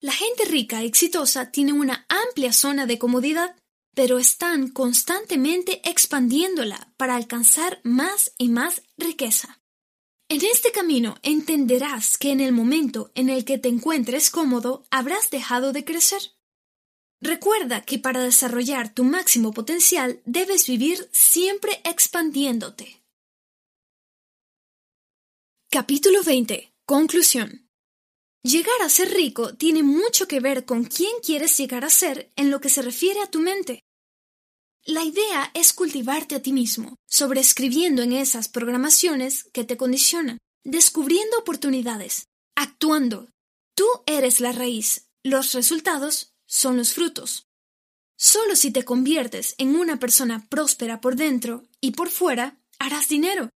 La 0.00 0.12
gente 0.12 0.44
rica 0.44 0.82
y 0.82 0.86
exitosa 0.86 1.50
tiene 1.50 1.72
una 1.72 2.06
amplia 2.08 2.52
zona 2.52 2.86
de 2.86 2.98
comodidad, 2.98 3.56
pero 3.94 4.18
están 4.18 4.68
constantemente 4.68 5.80
expandiéndola 5.88 6.94
para 6.96 7.16
alcanzar 7.16 7.80
más 7.82 8.32
y 8.38 8.48
más 8.48 8.82
riqueza. 8.96 9.60
En 10.28 10.44
este 10.44 10.70
camino 10.70 11.16
entenderás 11.22 12.16
que 12.16 12.30
en 12.30 12.40
el 12.40 12.52
momento 12.52 13.10
en 13.16 13.28
el 13.28 13.44
que 13.44 13.58
te 13.58 13.68
encuentres 13.68 14.30
cómodo 14.30 14.84
habrás 14.90 15.30
dejado 15.30 15.72
de 15.72 15.84
crecer. 15.84 16.22
Recuerda 17.22 17.82
que 17.82 17.98
para 17.98 18.22
desarrollar 18.22 18.94
tu 18.94 19.04
máximo 19.04 19.52
potencial 19.52 20.22
debes 20.24 20.66
vivir 20.66 21.06
siempre 21.12 21.80
expandiéndote. 21.84 23.02
Capítulo 25.70 26.22
20. 26.22 26.72
Conclusión. 26.86 27.68
Llegar 28.42 28.80
a 28.82 28.88
ser 28.88 29.10
rico 29.10 29.54
tiene 29.54 29.82
mucho 29.82 30.26
que 30.26 30.40
ver 30.40 30.64
con 30.64 30.84
quién 30.84 31.12
quieres 31.22 31.58
llegar 31.58 31.84
a 31.84 31.90
ser 31.90 32.32
en 32.36 32.50
lo 32.50 32.58
que 32.62 32.70
se 32.70 32.80
refiere 32.80 33.20
a 33.20 33.30
tu 33.30 33.38
mente. 33.38 33.82
La 34.86 35.04
idea 35.04 35.50
es 35.52 35.74
cultivarte 35.74 36.36
a 36.36 36.42
ti 36.42 36.54
mismo, 36.54 36.96
sobreescribiendo 37.06 38.00
en 38.00 38.14
esas 38.14 38.48
programaciones 38.48 39.44
que 39.52 39.64
te 39.64 39.76
condicionan, 39.76 40.38
descubriendo 40.64 41.38
oportunidades, 41.38 42.24
actuando. 42.56 43.28
Tú 43.74 43.86
eres 44.06 44.40
la 44.40 44.52
raíz, 44.52 45.06
los 45.22 45.52
resultados 45.52 46.29
son 46.50 46.76
los 46.76 46.94
frutos. 46.94 47.46
Solo 48.16 48.56
si 48.56 48.72
te 48.72 48.84
conviertes 48.84 49.54
en 49.56 49.76
una 49.76 49.98
persona 49.98 50.46
próspera 50.50 51.00
por 51.00 51.14
dentro 51.14 51.62
y 51.80 51.92
por 51.92 52.10
fuera, 52.10 52.60
harás 52.78 53.08
dinero 53.08 53.50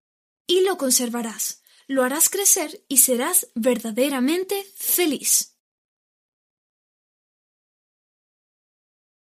y 0.46 0.62
lo 0.62 0.76
conservarás, 0.76 1.62
lo 1.86 2.02
harás 2.02 2.28
crecer 2.28 2.84
y 2.88 2.98
serás 2.98 3.46
verdaderamente 3.54 4.66
feliz. 4.76 5.56